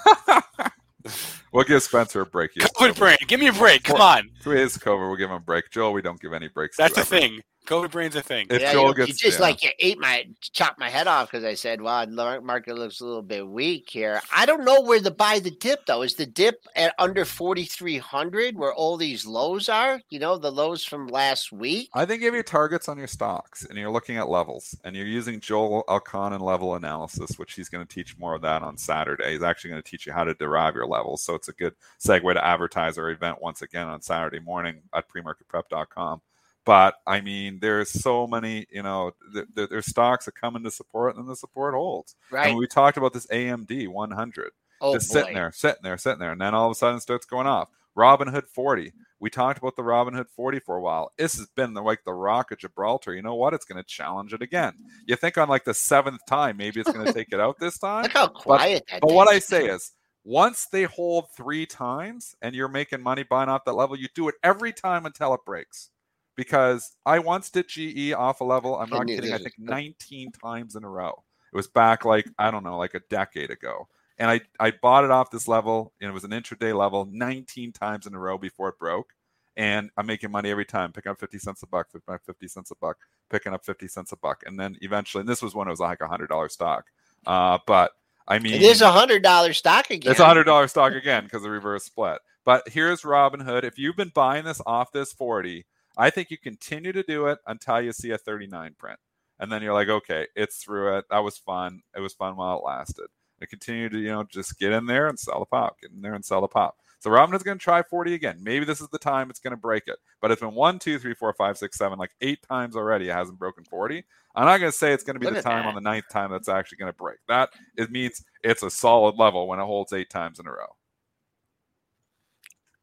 [1.51, 2.53] we'll give Spencer a break.
[2.53, 3.18] COVID brain.
[3.28, 3.84] Give me a break.
[3.84, 4.30] Come on.
[4.41, 5.08] Three days COVID.
[5.08, 5.72] We'll give him a break.
[5.72, 6.78] Joel, we don't give any breaks.
[6.78, 7.41] That's the thing.
[7.68, 8.47] COVID brain's a thing.
[8.49, 9.45] If yeah, Joel you, gets, you just yeah.
[9.45, 13.01] like you ate my chopped my head off because I said, "Well, the market looks
[13.01, 16.01] a little bit weak here." I don't know where to buy the dip though.
[16.01, 19.99] Is the dip at under forty three hundred where all these lows are?
[20.09, 21.89] You know, the lows from last week.
[21.93, 24.95] I think you have your targets on your stocks, and you're looking at levels, and
[24.95, 28.78] you're using Joel Elconin level analysis, which he's going to teach more of that on
[28.78, 29.34] Saturday.
[29.34, 31.76] He's actually going to teach you how to derive your levels, so it's a good
[31.99, 36.22] segue to advertise our event once again on Saturday morning at premarketprep.com.
[36.68, 40.70] But I mean, there's so many, you know, th- th- there's stocks that come into
[40.70, 42.15] support and then the support holds.
[42.30, 42.49] Right.
[42.49, 44.51] And we talked about this AMD 100,
[44.82, 45.13] Oh just boy.
[45.20, 47.47] sitting there, sitting there, sitting there, and then all of a sudden it starts going
[47.47, 47.70] off.
[47.97, 48.91] Robinhood 40.
[49.20, 51.11] We talked about the Robinhood 40 for a while.
[51.18, 53.15] This has been the, like the Rock of Gibraltar.
[53.15, 53.53] You know what?
[53.53, 54.74] It's going to challenge it again.
[55.05, 57.78] You think on like the seventh time, maybe it's going to take it out this
[57.80, 58.03] time.
[58.03, 59.01] Look how quiet that.
[59.01, 59.93] But what I say is,
[60.26, 64.28] once they hold three times and you're making money buying off that level, you do
[64.28, 65.89] it every time until it breaks.
[66.38, 70.75] Because I once did GE off a level, I'm not kidding, I think 19 times
[70.77, 71.23] in a row.
[71.51, 73.89] It was back like, I don't know, like a decade ago.
[74.19, 77.71] And I, I bought it off this level, and it was an intraday level 19
[77.73, 79.13] times in a row before it broke.
[79.55, 82.47] And I'm making money every time, picking up 50 cents a buck, picking up 50
[82.47, 82.97] cents a buck,
[83.31, 84.43] picking up 50 cents a buck.
[84.45, 86.85] And then eventually, and this was when it was like a $100 stock.
[87.25, 87.91] Uh, but
[88.27, 90.11] I mean, It is a hundred dollar stock again.
[90.11, 92.19] it's a hundred dollar stock again because the reverse split.
[92.45, 93.63] But here's Robinhood.
[93.63, 95.65] If you've been buying this off this 40,
[95.97, 98.99] I think you continue to do it until you see a 39 print.
[99.39, 101.05] And then you're like, okay, it's through it.
[101.09, 101.81] That was fun.
[101.95, 103.07] It was fun while it lasted.
[103.39, 105.79] And continue to, you know, just get in there and sell the pop.
[105.81, 106.77] Get in there and sell the pop.
[106.99, 108.39] So Robinhood's going to try 40 again.
[108.41, 109.97] Maybe this is the time it's going to break it.
[110.19, 113.09] But it's been one, two, three, four, five, six, seven, like eight times already.
[113.09, 114.03] It hasn't broken 40.
[114.35, 115.69] I'm not going to say it's going to be Look the time that.
[115.69, 117.17] on the ninth time that's actually going to break.
[117.27, 120.75] That it means it's a solid level when it holds eight times in a row.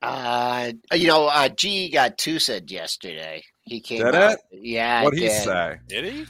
[0.05, 3.43] Uh, you know, uh, G got two said yesterday.
[3.63, 4.33] He came Did out.
[4.33, 4.41] it?
[4.53, 5.79] Yeah, What I he say?
[5.89, 6.27] Did he?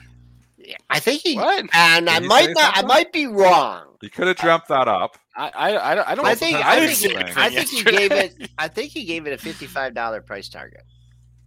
[0.89, 1.37] I think he.
[1.37, 1.65] What?
[1.75, 2.77] And I Did he might say not.
[2.79, 3.97] I might be wrong.
[4.01, 5.19] He could have dreamt that up.
[5.37, 6.25] I I I, I don't.
[6.27, 6.57] I think.
[6.65, 7.13] I I think.
[7.13, 8.51] He, I think he gave it.
[8.57, 10.83] I think he gave it a fifty-five dollar price target.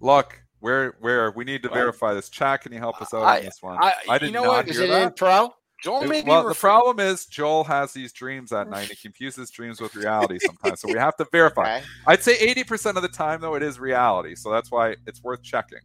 [0.01, 2.29] Look, where where we need to Well, verify this.
[2.29, 3.77] Chat, can you help us out I- on this one?
[3.81, 4.67] I- I you did know not what?
[4.69, 5.03] Is hear it that.
[5.07, 5.53] in pro?
[5.83, 8.89] Joel It- made me well, the problem is Joel has these dreams at night.
[8.89, 11.77] He confuses dreams with reality sometimes, so we have to verify.
[11.77, 11.85] Okay.
[12.07, 14.35] I'd say eighty percent of the time, though, it is reality.
[14.35, 15.79] So that's why it's worth checking.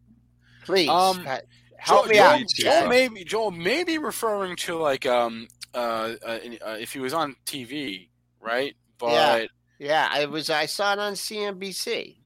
[0.65, 1.25] Please Um,
[1.77, 2.39] help Joel, me Joel, out.
[2.39, 2.89] Joel Chad.
[2.89, 7.13] may be Joel may be referring to like um uh, uh, uh if he was
[7.13, 8.09] on TV,
[8.41, 8.75] right?
[8.99, 10.49] But Yeah, I was.
[10.49, 12.17] I saw it on CNBC.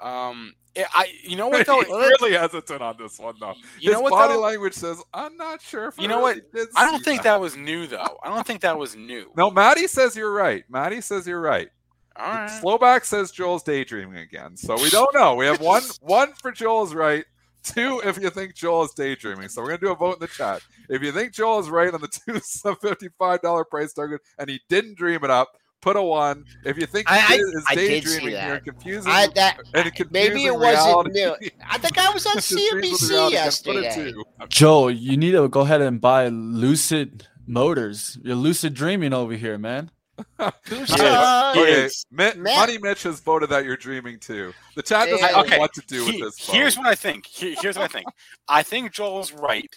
[0.00, 1.80] um, it, I you know what though?
[1.80, 3.54] He's really hesitant on this one, though.
[3.80, 4.40] You know what body though?
[4.40, 6.36] language says, "I'm not sure." If You I know what?
[6.36, 8.18] really did I don't see think that was new though.
[8.22, 9.30] I don't think that was new.
[9.36, 10.64] No, Maddie says you're right.
[10.68, 11.68] Maddie says you're right.
[12.16, 12.50] All right.
[12.62, 14.56] Slowback says Joel's daydreaming again.
[14.56, 15.34] So we don't know.
[15.34, 17.24] We have one one for Joel's right.
[17.62, 19.48] Two if you think Joel is daydreaming.
[19.48, 20.60] So we're gonna do a vote in the chat.
[20.90, 22.08] If you think Joel is right on the
[22.64, 26.44] two fifty-five dollar price target and he didn't dream it up, put a one.
[26.64, 28.64] If you think I- he I- is I did see daydreaming here, that.
[28.64, 31.34] confusing I that and confusing maybe it reality, wasn't new.
[31.70, 34.12] I think I was on his CNBC reality, then put a yesterday.
[34.12, 34.24] two.
[34.48, 38.18] Joe, you need to go ahead and buy Lucid Motors.
[38.24, 39.90] You're lucid dreaming over here, man.
[40.68, 41.56] Who's Yes.
[41.56, 42.06] Okay, is.
[42.10, 44.52] Matt- Money Mitch has voted that you're dreaming too.
[44.76, 46.36] The chat doesn't know Okay, what to do with He- this.
[46.38, 47.26] here's what I think.
[47.26, 48.06] Here's what I think.
[48.48, 49.74] I think Joel's right,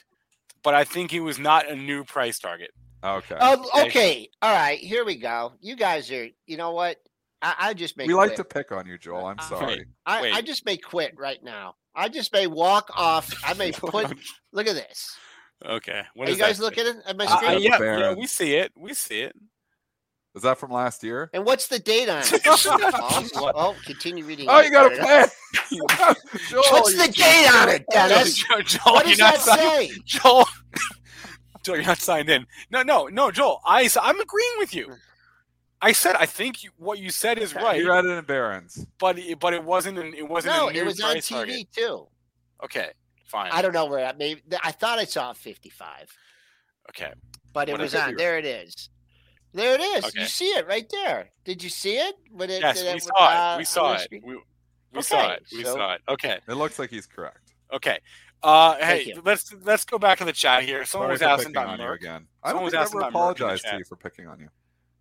[0.64, 2.70] but I think he was not a new price target.
[3.04, 3.38] Okay.
[3.40, 4.30] Oh, okay.
[4.42, 4.80] All right.
[4.80, 5.54] Here we go.
[5.62, 6.28] You guys are.
[6.46, 6.98] You know what?
[7.42, 8.08] I, I just may.
[8.08, 9.26] we like to pick on you, Joel.
[9.26, 9.86] I'm sorry.
[10.06, 10.46] I, I wait.
[10.46, 11.76] just may quit right now.
[11.96, 13.32] I just may walk off.
[13.46, 13.94] I may put.
[14.54, 15.16] Look at this.
[15.66, 16.02] okay.
[16.16, 16.48] What Are you is that?
[16.48, 17.62] guys looking at my Uh, uh, screen?
[17.62, 18.72] yeah, yeah, we see it.
[18.76, 19.36] We see it.
[20.36, 21.32] Is that from last year?
[21.34, 22.42] And what's the date on it?
[22.46, 24.46] oh, oh, continue reading.
[24.48, 25.00] Oh, you got to it.
[25.02, 25.26] play.
[26.50, 28.36] Joel, What's the date on it, Dennis?
[28.36, 29.98] Joel, Joel, What does that signed- say?
[30.06, 30.46] Joel,
[31.68, 32.46] Joel, you're not signed in.
[32.72, 33.62] No, no, no, Joel.
[33.66, 34.94] I I'm agreeing with you.
[35.82, 38.86] I said I think you, what you said is right, You're it in Barron's.
[39.00, 40.00] but it, but it wasn't.
[40.00, 40.56] An, it wasn't.
[40.56, 41.68] No, a it was on TV target.
[41.72, 42.08] too.
[42.64, 42.90] Okay,
[43.26, 43.52] fine.
[43.54, 44.06] I don't know where.
[44.06, 46.08] I maybe I thought I saw 55,
[46.90, 47.12] Okay,
[47.54, 48.10] but it Whatever was on.
[48.12, 48.90] you- There it is.
[49.54, 50.06] There it is.
[50.06, 50.22] Okay.
[50.22, 51.30] You see it right there.
[51.46, 52.16] Did you see it?
[52.32, 53.58] When it, yes, did we it- saw uh, it.
[53.58, 54.00] We on saw it.
[54.02, 54.22] screen?
[54.26, 54.40] We,
[54.94, 55.44] we saw it.
[55.54, 56.02] We so- saw it.
[56.10, 57.54] Okay, It looks like he's correct.
[57.74, 58.00] okay.
[58.44, 59.22] Uh, hey, you.
[59.26, 60.86] let's let's go back to the chat here.
[60.86, 61.96] Someone Sorry was asking about on Merck.
[61.96, 62.28] again.
[62.44, 64.40] I Someone don't was asking about Merck in the apologized to you for picking on
[64.40, 64.48] you.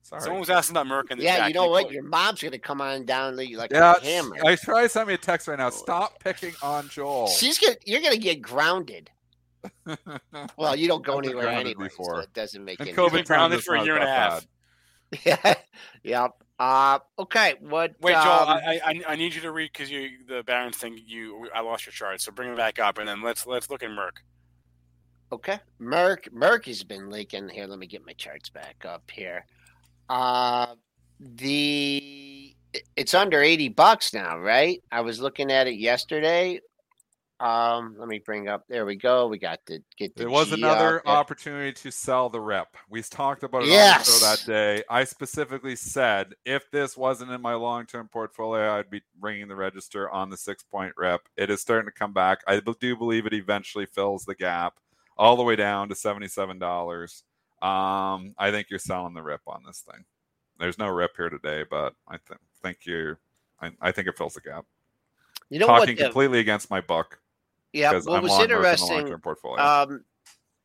[0.03, 0.22] Sorry.
[0.22, 1.49] Someone was asking about Merck in the Yeah, chat.
[1.49, 1.91] you know what?
[1.91, 4.37] Your mom's gonna come on down and you like yeah, a hammer.
[4.45, 5.70] I try to send me a text right now.
[5.70, 7.26] Stop picking on Joel.
[7.28, 7.76] She's gonna.
[7.84, 9.11] You're gonna get grounded.
[10.57, 13.28] Well, you don't go anywhere anyway, so it doesn't make and any COVID been times,
[13.28, 14.41] grounded for a year and a half.
[14.41, 14.49] bad.
[15.25, 15.55] Yeah.
[16.03, 16.33] yep.
[16.59, 17.55] Uh, okay.
[17.61, 17.95] What?
[18.01, 20.99] Wait, Joel, um, I, I I need you to read because you the Barron's thing.
[21.05, 23.83] You I lost your chart, so bring it back up, and then let's let's look
[23.83, 24.19] at Merck.
[25.33, 25.59] Okay.
[25.81, 27.49] Merck Merck has been leaking.
[27.49, 29.45] Here, let me get my charts back up here.
[30.09, 30.75] Uh
[31.21, 32.55] the
[32.97, 34.83] it's under 80 bucks now, right?
[34.93, 36.61] I was looking at it yesterday.
[37.39, 39.26] Um, let me bring up there we go.
[39.26, 41.09] We got to get the There was G another there.
[41.09, 42.74] opportunity to sell the rep.
[42.89, 44.09] We talked about it Yes.
[44.09, 44.84] on the show that day.
[44.89, 50.09] I specifically said if this wasn't in my long-term portfolio, I'd be ringing the register
[50.11, 51.28] on the six-point rep.
[51.37, 52.41] It is starting to come back.
[52.47, 54.78] I do believe it eventually fills the gap
[55.18, 57.22] all the way down to seventy-seven dollars.
[57.61, 60.05] Um, I think you're selling the rip on this thing.
[60.59, 63.18] There's no rip here today, but I th- think you're.
[63.61, 64.64] I, I think it fills the gap.
[65.51, 66.05] You know Talking what?
[66.05, 67.20] Completely against my book
[67.77, 69.14] yeah, what I'm was interesting.
[69.59, 70.05] Um,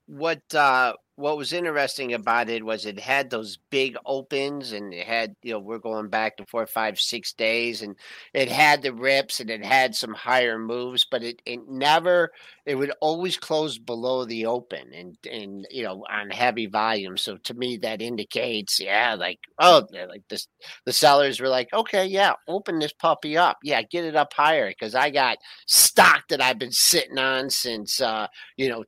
[0.08, 5.08] what uh, what was interesting about it was it had those big opens, and it
[5.08, 7.96] had you know we're going back to four, five, six days, and
[8.34, 12.32] it had the rips, and it had some higher moves, but it it never
[12.66, 17.18] it would always close below the open, and and you know on heavy volume.
[17.18, 20.48] So to me that indicates yeah, like oh, like this
[20.86, 24.70] the sellers were like okay, yeah, open this puppy up, yeah, get it up higher
[24.70, 28.02] because I got stock that I've been sitting on since.
[28.02, 28.84] uh you know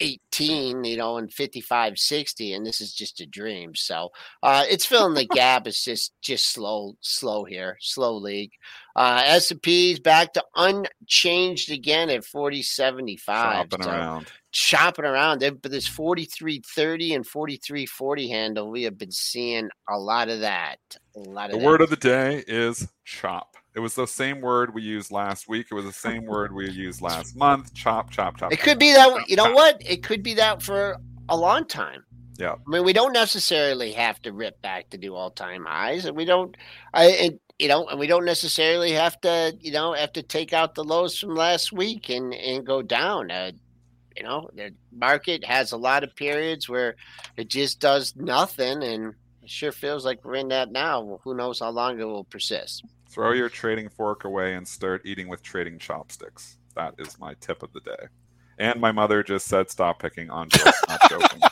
[0.00, 4.10] 2018 you know and 55 60 and this is just a dream so
[4.42, 8.52] uh it's filling the gap it's just just slow slow here slow league
[8.96, 14.26] uh s&p's back to unchanged again at 4075 Shopping so around.
[14.52, 20.40] chopping around but this 4330 and 4340 handle we have been seeing a lot of
[20.40, 20.78] that
[21.16, 21.64] a lot of The that.
[21.66, 23.55] word of the day is chop.
[23.76, 25.66] It was the same word we used last week.
[25.70, 27.74] It was the same word we used last month.
[27.74, 28.50] Chop, chop, chop.
[28.50, 29.08] It chop, could be that.
[29.08, 29.54] chop, You know chop.
[29.54, 29.82] what?
[29.84, 30.96] It could be that for
[31.28, 32.02] a long time.
[32.38, 32.54] Yeah.
[32.54, 36.16] I mean, we don't necessarily have to rip back to do all time highs, and
[36.16, 36.56] we don't.
[36.94, 40.52] I and, you know, and we don't necessarily have to, you know, have to take
[40.52, 43.30] out the lows from last week and and go down.
[43.30, 43.52] Uh,
[44.16, 46.96] you know, the market has a lot of periods where
[47.36, 49.14] it just does nothing, and
[49.46, 51.00] it sure feels like we're in that now.
[51.00, 52.84] Well, who knows how long it will persist?
[53.08, 56.58] Throw your trading fork away and start eating with trading chopsticks.
[56.74, 58.08] That is my tip of the day.
[58.58, 60.70] And my mother just said, "Stop picking on." Joe.
[60.88, 61.42] Not joking.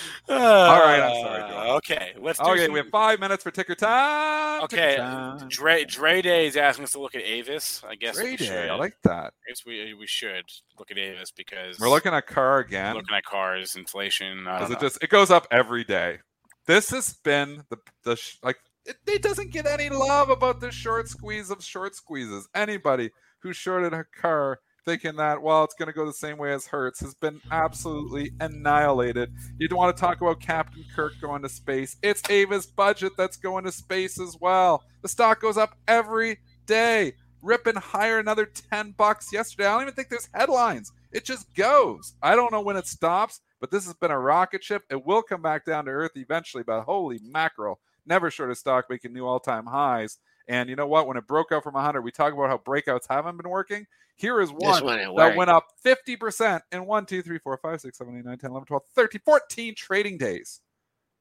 [0.28, 1.58] All right, I'm sorry, Joel.
[1.72, 4.62] Uh, Okay, let's do Okay, some- we have five minutes for ticker time.
[4.64, 5.48] Okay, Ticker time.
[5.48, 7.82] Dre Dre Day is asking us to look at Avis.
[7.86, 8.70] I guess Dre we Day, should.
[8.70, 9.34] I like that.
[9.46, 10.44] I guess we we should
[10.78, 12.94] look at Avis because We're looking at car again.
[12.94, 14.44] looking at cars, inflation.
[14.44, 16.18] Because it just it goes up every day.
[16.66, 20.70] This has been the the sh- like it, it doesn't get any love about the
[20.70, 22.48] short squeeze of short squeezes.
[22.54, 23.10] Anybody
[23.40, 26.66] who shorted a car thinking that well it's going to go the same way as
[26.66, 29.32] Hertz has been absolutely annihilated.
[29.58, 31.96] You don't want to talk about Captain Kirk going to space.
[32.02, 34.84] It's Avis Budget that's going to space as well.
[35.02, 39.66] The stock goes up every day, ripping higher another 10 bucks yesterday.
[39.66, 40.92] I don't even think there's headlines.
[41.12, 42.14] It just goes.
[42.22, 44.82] I don't know when it stops, but this has been a rocket ship.
[44.90, 47.80] It will come back down to earth eventually, but holy mackerel.
[48.06, 50.18] Never short of stock making new all time highs.
[50.48, 51.06] And you know what?
[51.06, 53.86] When it broke out from 100, we talk about how breakouts haven't been working.
[54.16, 54.84] Here is one
[55.16, 58.50] that went up 50% in 1, 2, 3, 4, 5, 6, 7, 8, 9, 10,
[58.50, 60.60] 11, 12, 13, 14 trading days.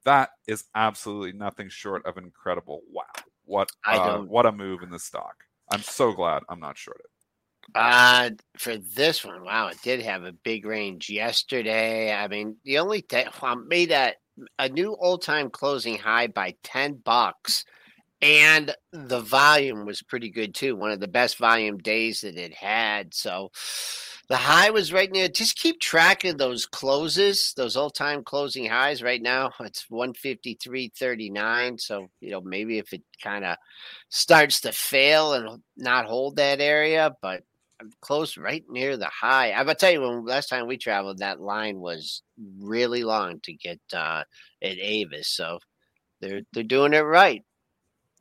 [0.05, 2.81] That is absolutely nothing short of incredible.
[2.91, 3.03] Wow.
[3.45, 5.43] What, uh, what a move in the stock.
[5.71, 7.07] I'm so glad I'm not shorted.
[7.73, 12.13] Uh, for this one, wow, it did have a big range yesterday.
[12.13, 14.13] I mean, the only thing well, made a
[14.59, 17.65] a new all time closing high by ten bucks,
[18.23, 20.75] and the volume was pretty good too.
[20.75, 23.13] One of the best volume days that it had.
[23.13, 23.51] So
[24.29, 25.27] the high was right near.
[25.27, 29.03] Just keep track of those closes, those all time closing highs.
[29.03, 31.77] Right now, it's one fifty three thirty nine.
[31.77, 33.57] So you know maybe if it kind of
[34.09, 37.43] starts to fail and not hold that area, but
[37.81, 39.51] I'm close right near the high.
[39.51, 42.21] I will tell you when last time we traveled, that line was
[42.59, 44.23] really long to get uh,
[44.61, 45.27] at Avis.
[45.27, 45.59] So
[46.21, 47.43] they're they're doing it right.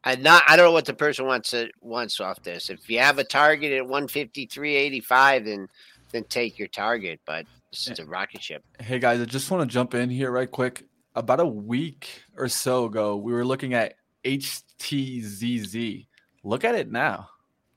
[0.04, 2.70] I not I don't know what the person wants to, wants off this.
[2.70, 5.68] If you have a target at 153.85, then
[6.10, 7.20] then take your target.
[7.24, 8.64] But this is eh, a rocket ship.
[8.80, 10.84] Hey guys, I just want to jump in here right quick.
[11.14, 13.94] About a week or so ago, we were looking at
[14.24, 16.06] HTZZ.
[16.42, 17.28] Look at it now.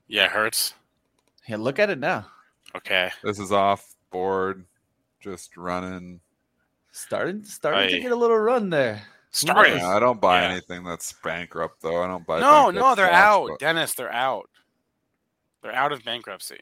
[0.08, 0.74] yeah, it hurts.
[1.46, 2.26] Yeah, look at it now.
[2.74, 4.64] Okay, This is off board,
[5.20, 6.20] just running.
[6.92, 9.02] Starting starting to get a little run there.
[9.38, 9.78] Starting.
[9.78, 10.48] Yeah, I don't buy Yeah.
[10.50, 12.02] anything that's bankrupt, though.
[12.02, 12.40] I don't buy.
[12.40, 13.94] No, no, they're stocks, out, but- Dennis.
[13.94, 14.48] They're out.
[15.62, 16.60] They're out of bankruptcy.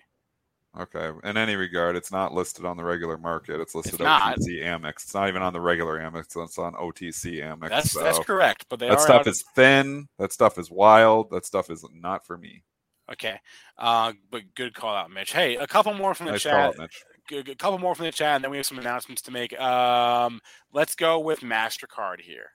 [0.78, 1.10] Okay.
[1.22, 3.60] In any regard, it's not listed on the regular market.
[3.60, 4.02] It's listed It's.
[4.02, 4.90] OTC Amex.
[5.04, 6.36] It's not even on the regular Amex.
[6.36, 7.68] It's on OTC Amex.
[7.68, 8.66] That's so that's correct.
[8.68, 10.08] But they that are stuff out of- is thin.
[10.18, 11.30] That stuff is wild.
[11.30, 12.64] That stuff is not for me.
[13.12, 13.38] okay.
[13.78, 15.32] Uh, but good call out, Mitch.
[15.32, 16.60] Hey, a couple more from the Nice call chat.
[16.70, 17.04] out, Mitch.
[17.32, 19.58] A couple more from the chat, and then we have some announcements to make.
[19.60, 20.40] Um,
[20.72, 22.50] let's go with Mastercard here.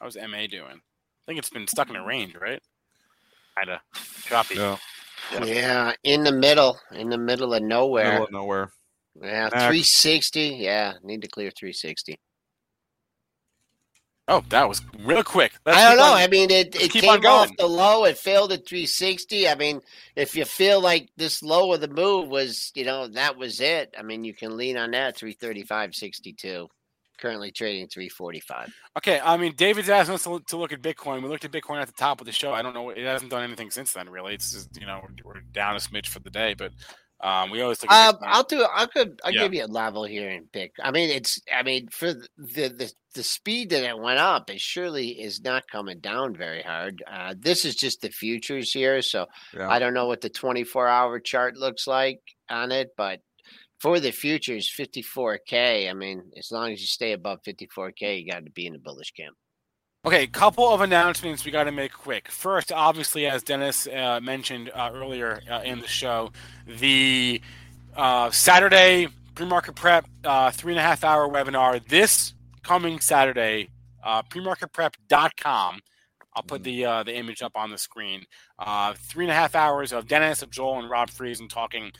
[0.00, 0.80] How's MA doing?
[0.80, 2.62] I think it's been stuck in a range, right?
[3.56, 3.80] Kinda
[4.24, 4.54] choppy.
[4.56, 4.76] Yeah,
[5.32, 5.44] Yeah.
[5.44, 8.12] Yeah, in the middle, in the middle of nowhere.
[8.12, 8.72] middle of nowhere.
[9.20, 9.66] Yeah, Next.
[9.66, 10.40] 360.
[10.60, 12.18] Yeah, need to clear 360.
[14.28, 15.52] Oh, that was real quick.
[15.66, 16.12] Let's I don't know.
[16.12, 18.04] on- I mean, it, it came on off the low.
[18.04, 19.48] It failed at 360.
[19.48, 19.80] I mean,
[20.14, 23.92] if you feel like this low of the move was, you know, that was it.
[23.98, 26.68] I mean, you can lean on that 335.62.
[27.20, 28.74] Currently trading 345.
[28.98, 31.22] Okay, I mean, David's asking us to, look- to look at Bitcoin.
[31.22, 32.52] We looked at Bitcoin at the top of the show.
[32.52, 32.90] I don't know.
[32.90, 34.34] It hasn't done anything since then, really.
[34.34, 36.72] It's just, you know, we're, we're down a smidge for the day, but
[37.22, 38.64] um, we always look at Um, I'll do.
[38.74, 39.08] I'll give.
[39.22, 39.42] I'll Yeah.
[39.42, 40.72] give you a level here in Bic.
[40.82, 41.38] I mean, it's.
[41.54, 45.42] I mean, for the, the the the speed that it went up, it surely is
[45.42, 47.02] not coming down very hard.
[47.06, 49.68] Uh, this is just the futures here, so Yeah.
[49.68, 53.20] I don't know what the 24 hour chart looks like on it, but
[53.80, 55.90] for the futures, 54k.
[55.90, 58.78] I mean, as long as you stay above 54k, you got to be in the
[58.78, 59.36] bullish camp.
[60.04, 62.30] Okay, couple of announcements we got to make quick.
[62.30, 66.32] First, obviously, as Dennis uh, mentioned uh, earlier uh, in the show,
[66.66, 67.40] the
[67.96, 73.68] uh, Saturday pre-market prep uh, three and a half hour webinar this coming Saturday.
[74.02, 75.80] Uh, premarketprep.com.
[76.34, 78.24] I'll put the uh, the image up on the screen.
[78.58, 81.92] Uh, three and a half hours of Dennis, of Joel, and Rob Friesen talking,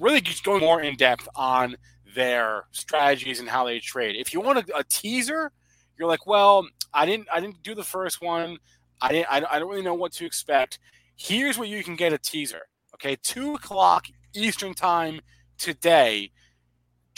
[0.00, 1.76] really just going more in depth on
[2.14, 4.16] their strategies and how they trade.
[4.16, 5.52] If you want a, a teaser,
[5.98, 8.58] you're like, well, I didn't I didn't do the first one.
[9.00, 10.78] I didn't I, I don't really know what to expect.
[11.16, 12.62] Here's where you can get a teaser.
[12.94, 15.20] Okay, two o'clock Eastern time
[15.58, 16.30] today.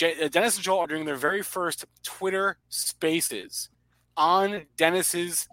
[0.03, 3.68] Uh, Dennis and Joel are doing their very first Twitter Spaces
[4.16, 5.47] on Dennis's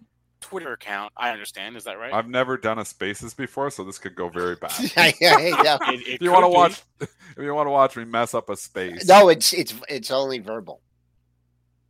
[0.50, 1.12] Twitter account.
[1.18, 1.76] I understand.
[1.78, 2.14] Is that right?
[2.14, 4.72] I've never done a spaces before, so this could go very bad.
[4.98, 5.78] yeah, yeah, yeah.
[5.92, 8.50] It- it if you want to watch, if you want to watch me mess up
[8.50, 10.82] a space, No, it's it's it's only verbal.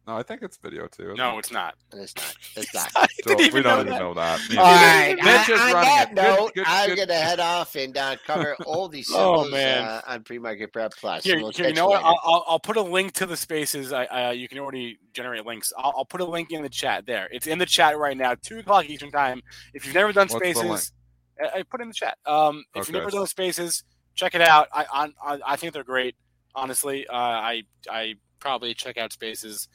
[0.07, 1.13] No, I think it's video too.
[1.15, 1.39] No, it?
[1.39, 1.75] it's not.
[1.93, 2.35] It's not.
[2.55, 2.91] It's not.
[2.95, 3.99] I Joel, didn't we even don't even that.
[3.99, 4.39] know that.
[4.57, 5.15] All right.
[5.17, 6.15] Mitch is on that it.
[6.15, 9.49] Good- note, good- I'm good- going to head off and uh, cover all these Oh,
[9.49, 9.83] man.
[9.83, 11.23] uh, on Pre-Market Prep Plus.
[11.23, 12.03] Here, we'll here, you catch know what?
[12.03, 13.91] I'll, I'll, I'll put a link to the spaces.
[13.91, 15.73] I, uh, you can already generate links.
[15.77, 17.27] I'll, I'll put a link in the chat there.
[17.31, 19.41] It's in the chat right now, two o'clock Eastern time.
[19.73, 20.77] If you've never done What's the link?
[20.79, 20.93] spaces,
[21.41, 22.17] I, I put it in the chat.
[22.25, 22.93] Um, if Okay.
[22.93, 23.83] you've never done spaces,
[24.15, 24.67] check it out.
[24.73, 26.15] I, I, I- I think they're great.
[26.55, 29.67] Honestly, uh, I, I probably check out spaces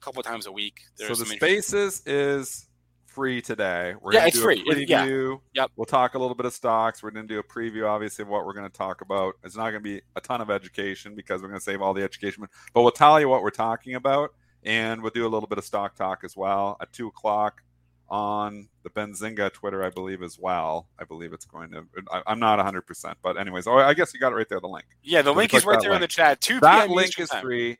[0.00, 0.80] a couple of times a week.
[0.94, 2.66] So the spaces is
[3.06, 3.94] free today.
[4.00, 4.64] We're Yeah, it's do free.
[4.68, 5.06] A It- yeah.
[5.06, 5.40] preview.
[5.54, 5.70] Yep.
[5.76, 7.02] We'll talk a little bit of stocks.
[7.02, 9.34] We're going to do a preview, obviously, of what we're going to talk about.
[9.42, 11.94] It's not going to be a ton of education because we're going to save all
[11.94, 15.48] the education, but we'll tell you what we're talking about, and we'll do a little
[15.48, 17.62] bit of stock talk as well at two o'clock
[18.08, 20.88] on the Benzinga Twitter, I believe, as well.
[20.98, 21.84] I believe it's going to.
[22.10, 24.60] I, I'm not 100, percent but anyways, oh, I guess you got it right there.
[24.60, 24.86] The link.
[25.02, 26.40] Yeah, the me link is right there in the chat.
[26.40, 26.96] Two That p.m.
[26.96, 27.78] link is free.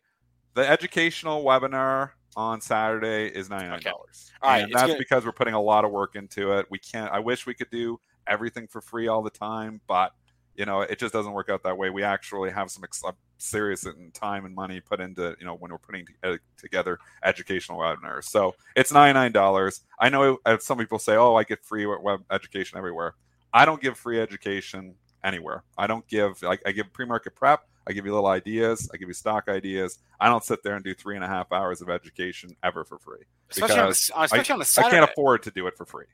[0.58, 4.32] The educational webinar on Saturday is ninety nine dollars.
[4.42, 6.66] All right, and that's because we're putting a lot of work into it.
[6.68, 7.12] We can't.
[7.12, 10.10] I wish we could do everything for free all the time, but
[10.56, 11.90] you know, it just doesn't work out that way.
[11.90, 15.70] We actually have some ex- uh, serious time and money put into you know when
[15.70, 18.24] we're putting to- uh, together educational webinars.
[18.24, 19.82] So it's ninety nine dollars.
[20.00, 23.14] I know uh, some people say, "Oh, I get free web web education everywhere."
[23.52, 25.62] I don't give free education anywhere.
[25.76, 26.42] I don't give.
[26.42, 27.62] I, I give pre market prep.
[27.88, 28.88] I give you little ideas.
[28.92, 29.98] I give you stock ideas.
[30.20, 32.98] I don't sit there and do three and a half hours of education ever for
[32.98, 33.22] free.
[33.50, 34.96] especially on, the, a, uh, especially on a I Saturday.
[34.96, 36.04] I can't afford to do it for free.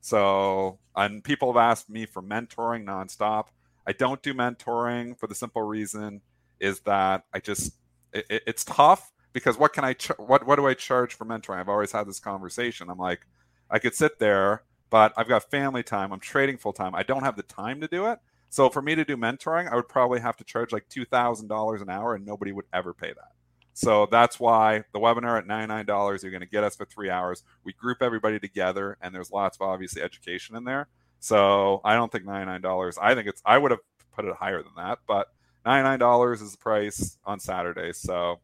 [0.00, 3.46] So, and people have asked me for mentoring nonstop.
[3.86, 6.20] I don't do mentoring for the simple reason
[6.60, 7.74] is that I just
[8.12, 11.24] it, it- it's tough because what can I ch- what what do I charge for
[11.24, 11.58] mentoring?
[11.58, 12.88] I've always had this conversation.
[12.88, 13.26] I'm like,
[13.70, 16.12] I could sit there, but I've got family time.
[16.12, 16.94] I'm trading full time.
[16.94, 18.18] I don't have the time to do it.
[18.54, 21.48] So for me to do mentoring, I would probably have to charge like two thousand
[21.48, 23.32] dollars an hour, and nobody would ever pay that.
[23.72, 27.42] So that's why the webinar at $99, you're going to get us for three hours.
[27.64, 30.86] We group everybody together, and there's lots of obviously education in there.
[31.18, 32.96] So I don't think $99.
[33.02, 33.80] I think it's, I would have
[34.14, 35.32] put it higher than that, but
[35.66, 37.92] $99 is the price on Saturday.
[37.92, 38.38] So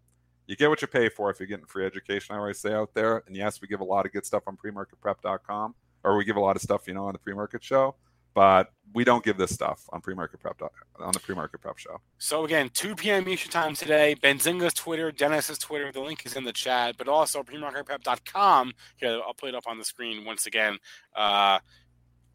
[0.48, 2.94] you get what you pay for if you're getting free education, I always say out
[2.94, 3.22] there.
[3.28, 6.40] And yes, we give a lot of good stuff on premarketprep.com, or we give a
[6.40, 7.94] lot of stuff, you know, on the pre-market show,
[8.34, 10.60] but we don't give this stuff on pre-market prep
[10.98, 12.00] on the pre-market prep show.
[12.18, 13.28] So again, 2 p.m.
[13.28, 14.16] Eastern time today.
[14.20, 15.92] Benzinga's Twitter, Dennis's Twitter.
[15.92, 18.72] The link is in the chat, but also premarketprep.com.
[18.96, 20.78] Here, I'll put it up on the screen once again.
[21.14, 21.60] Uh,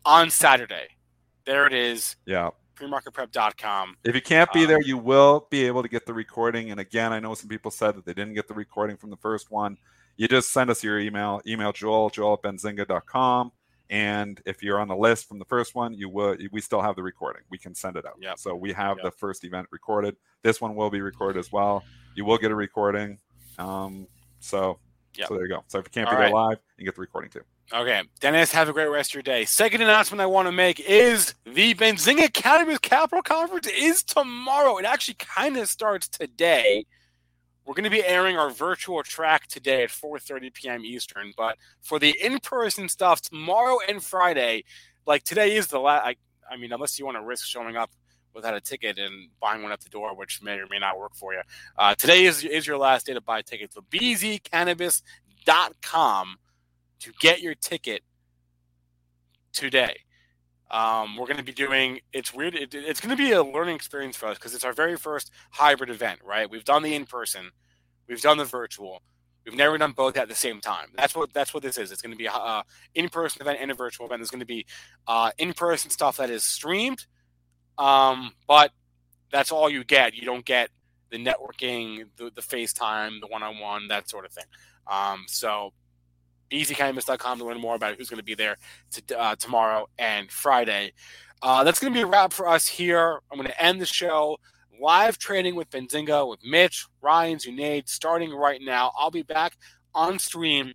[0.05, 0.87] on Saturday,
[1.45, 2.15] there it is.
[2.25, 2.51] Yeah.
[2.75, 3.97] Premarketprep.com.
[4.03, 6.71] If you can't be Um, there, you will be able to get the recording.
[6.71, 9.17] And again, I know some people said that they didn't get the recording from the
[9.17, 9.77] first one.
[10.17, 13.51] You just send us your email, email Joel, joel at benzinga.com.
[13.89, 16.95] And if you're on the list from the first one, you will we still have
[16.95, 17.43] the recording.
[17.49, 18.15] We can send it out.
[18.19, 18.33] Yeah.
[18.35, 19.03] So we have Yep.
[19.05, 20.15] the first event recorded.
[20.41, 21.83] This one will be recorded as well.
[22.15, 23.19] You will get a recording.
[23.59, 24.07] Um,
[24.39, 24.79] so
[25.15, 25.27] Yep.
[25.27, 25.63] so there you go.
[25.67, 26.49] So if you can't All be there right.
[26.49, 27.41] live, you get the recording too.
[27.73, 29.43] Okay, Dennis, have a great rest of your day.
[29.45, 34.77] Second announcement I want to make is the Benzinga Cannabis Capital Conference is tomorrow.
[34.77, 36.85] It actually kind of starts today.
[37.65, 40.85] We're going to be airing our virtual track today at 4:30 p.m.
[40.85, 44.65] Eastern, but for the in-person stuff tomorrow and Friday,
[45.07, 46.05] like today is the last.
[46.05, 46.15] I,
[46.49, 47.89] I mean, unless you want to risk showing up
[48.35, 51.15] without a ticket and buying one at the door, which may or may not work
[51.15, 51.41] for you.
[51.77, 53.73] Uh, today is is your last day to buy tickets.
[53.73, 56.35] So bzcannabis.com
[56.99, 58.03] to get your ticket
[59.53, 60.01] today.
[60.71, 61.99] Um, we're going to be doing.
[62.11, 62.55] It's weird.
[62.55, 65.31] It, it's going to be a learning experience for us because it's our very first
[65.51, 66.19] hybrid event.
[66.23, 66.49] Right?
[66.49, 67.51] We've done the in person,
[68.07, 69.01] we've done the virtual.
[69.45, 70.87] We've never done both at the same time.
[70.95, 71.91] That's what that's what this is.
[71.91, 72.63] It's going to be a
[72.95, 74.19] in person event and a virtual event.
[74.19, 74.65] There's going to be
[75.07, 77.05] uh, in person stuff that is streamed,
[77.77, 78.71] um, but
[79.31, 80.15] that's all you get.
[80.15, 80.71] You don't get
[81.11, 84.45] the networking, the, the FaceTime, the one on one, that sort of thing.
[84.87, 85.73] Um, so
[86.55, 88.57] bzcannabis.com to learn more about who's going to be there
[88.91, 90.93] to, uh, tomorrow and Friday.
[91.41, 93.19] Uh, that's going to be a wrap for us here.
[93.31, 94.37] I'm going to end the show
[94.79, 98.91] live trading with Benzinga with Mitch, Ryan, Zunaid starting right now.
[98.97, 99.57] I'll be back
[99.93, 100.73] on stream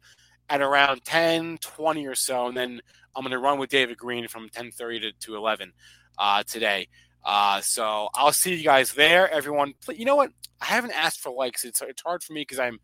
[0.49, 2.81] at around 10, 20 or so, and then
[3.14, 5.72] I'm going to run with David Green from 10:30 to, to 11
[6.18, 6.89] uh, today.
[7.24, 9.74] Uh, so I'll see you guys there, everyone.
[9.89, 10.31] You know what?
[10.61, 11.64] I haven't asked for likes.
[11.64, 12.81] It's it's hard for me because I'm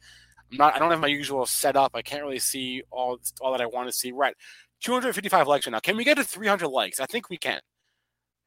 [0.50, 0.74] I'm not.
[0.74, 1.92] I don't have my usual setup.
[1.94, 4.12] I can't really see all all that I want to see.
[4.12, 4.34] Right,
[4.82, 5.80] 255 likes right now.
[5.80, 7.00] Can we get to 300 likes?
[7.00, 7.60] I think we can.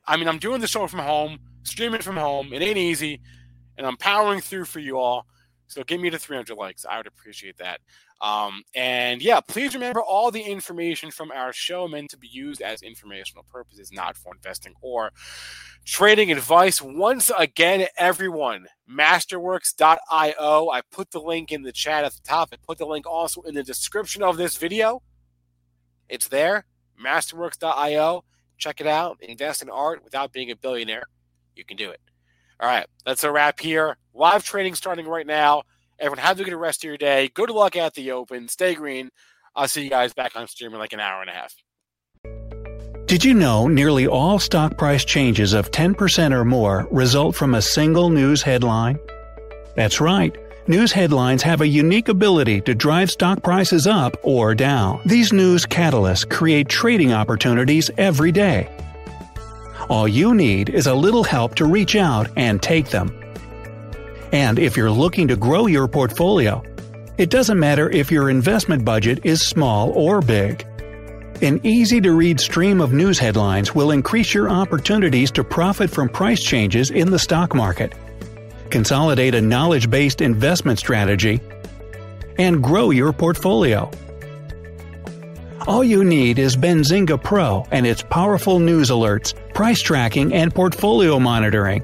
[0.08, 2.54] I mean, I'm doing the show from home, streaming from home.
[2.54, 3.22] It ain't easy,
[3.78, 5.26] and I'm powering through for you all.
[5.68, 6.86] So get me to 300 likes.
[6.86, 7.80] I would appreciate that.
[8.22, 12.62] Um, and yeah, please remember all the information from our show meant to be used
[12.62, 15.12] as informational purposes, not for investing or
[15.86, 16.82] trading advice.
[16.82, 20.70] Once again, everyone, masterworks.io.
[20.70, 22.50] I put the link in the chat at the top.
[22.52, 25.02] I put the link also in the description of this video.
[26.10, 26.66] It's there,
[27.02, 28.24] masterworks.io.
[28.58, 29.18] Check it out.
[29.22, 31.06] Invest in art without being a billionaire.
[31.56, 32.02] You can do it.
[32.60, 33.98] All right, that's a wrap here.
[34.14, 35.64] Live trading starting right now.
[36.00, 37.30] Everyone, have a good rest of your day.
[37.34, 38.48] Good luck at the Open.
[38.48, 39.10] Stay green.
[39.56, 41.54] I'll see you guys back on stream in like an hour and a half.
[43.06, 47.62] Did you know nearly all stock price changes of 10% or more result from a
[47.62, 48.98] single news headline?
[49.76, 50.38] That's right.
[50.68, 55.02] News headlines have a unique ability to drive stock prices up or down.
[55.06, 58.70] These news catalysts create trading opportunities every day.
[59.90, 63.19] All you need is a little help to reach out and take them.
[64.32, 66.64] And if you're looking to grow your portfolio,
[67.18, 70.66] it doesn't matter if your investment budget is small or big.
[71.42, 76.10] An easy to read stream of news headlines will increase your opportunities to profit from
[76.10, 77.94] price changes in the stock market,
[78.70, 81.40] consolidate a knowledge based investment strategy,
[82.38, 83.90] and grow your portfolio.
[85.68, 91.20] All you need is Benzinga Pro and its powerful news alerts, price tracking, and portfolio
[91.20, 91.84] monitoring